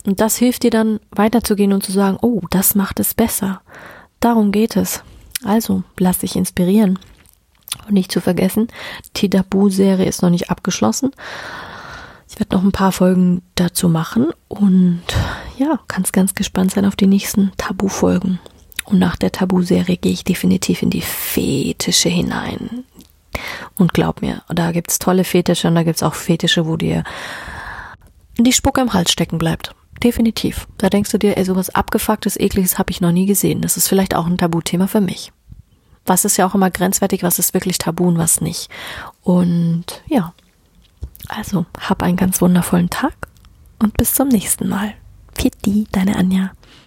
Und 0.04 0.20
das 0.20 0.36
hilft 0.36 0.62
dir 0.62 0.70
dann 0.70 1.00
weiterzugehen 1.10 1.72
und 1.72 1.84
zu 1.84 1.92
sagen, 1.92 2.18
oh, 2.22 2.42
das 2.50 2.74
macht 2.74 3.00
es 3.00 3.14
besser. 3.14 3.60
Darum 4.20 4.52
geht 4.52 4.76
es. 4.76 5.02
Also, 5.44 5.82
lass 5.98 6.18
dich 6.18 6.36
inspirieren. 6.36 6.98
Und 7.86 7.94
nicht 7.94 8.12
zu 8.12 8.20
vergessen, 8.20 8.68
die 9.16 9.28
Tabu-Serie 9.28 10.06
ist 10.06 10.22
noch 10.22 10.30
nicht 10.30 10.50
abgeschlossen. 10.50 11.10
Ich 12.28 12.38
werde 12.38 12.56
noch 12.56 12.64
ein 12.64 12.72
paar 12.72 12.92
Folgen 12.92 13.42
dazu 13.54 13.88
machen 13.88 14.28
und 14.48 15.02
ja, 15.58 15.78
kannst 15.88 16.12
ganz 16.12 16.34
gespannt 16.34 16.72
sein 16.72 16.84
auf 16.84 16.96
die 16.96 17.06
nächsten 17.06 17.52
Tabu-Folgen. 17.56 18.40
Und 18.84 18.98
nach 18.98 19.16
der 19.16 19.32
Tabu-Serie 19.32 19.96
gehe 19.96 20.12
ich 20.12 20.24
definitiv 20.24 20.82
in 20.82 20.90
die 20.90 21.02
Fetische 21.02 22.08
hinein. 22.08 22.84
Und 23.76 23.94
glaub 23.94 24.22
mir, 24.22 24.42
da 24.48 24.72
gibt's 24.72 24.98
tolle 24.98 25.24
Fetische 25.24 25.68
und 25.68 25.74
da 25.74 25.82
gibt's 25.82 26.02
auch 26.02 26.14
Fetische, 26.14 26.66
wo 26.66 26.76
dir 26.76 27.04
die 28.38 28.52
Spucke 28.52 28.80
im 28.80 28.92
Hals 28.92 29.12
stecken 29.12 29.38
bleibt. 29.38 29.74
Definitiv. 30.02 30.68
Da 30.78 30.90
denkst 30.90 31.10
du 31.10 31.18
dir, 31.18 31.36
ey, 31.36 31.44
sowas 31.44 31.74
abgefucktes, 31.74 32.38
ekliges 32.38 32.78
habe 32.78 32.90
ich 32.90 33.00
noch 33.00 33.12
nie 33.12 33.26
gesehen. 33.26 33.62
Das 33.62 33.76
ist 33.76 33.88
vielleicht 33.88 34.14
auch 34.14 34.26
ein 34.26 34.38
Tabuthema 34.38 34.86
für 34.86 35.00
mich. 35.00 35.32
Was 36.04 36.24
ist 36.24 36.36
ja 36.36 36.46
auch 36.46 36.54
immer 36.54 36.70
grenzwertig, 36.70 37.22
was 37.22 37.38
ist 37.38 37.54
wirklich 37.54 37.78
tabu 37.78 38.06
und 38.06 38.18
was 38.18 38.40
nicht. 38.40 38.68
Und 39.22 40.02
ja, 40.06 40.34
also 41.28 41.66
hab 41.80 42.02
einen 42.02 42.16
ganz 42.16 42.40
wundervollen 42.40 42.90
Tag 42.90 43.14
und 43.78 43.96
bis 43.96 44.14
zum 44.14 44.28
nächsten 44.28 44.68
Mal. 44.68 44.94
Pitti, 45.34 45.86
deine 45.92 46.16
Anja. 46.16 46.52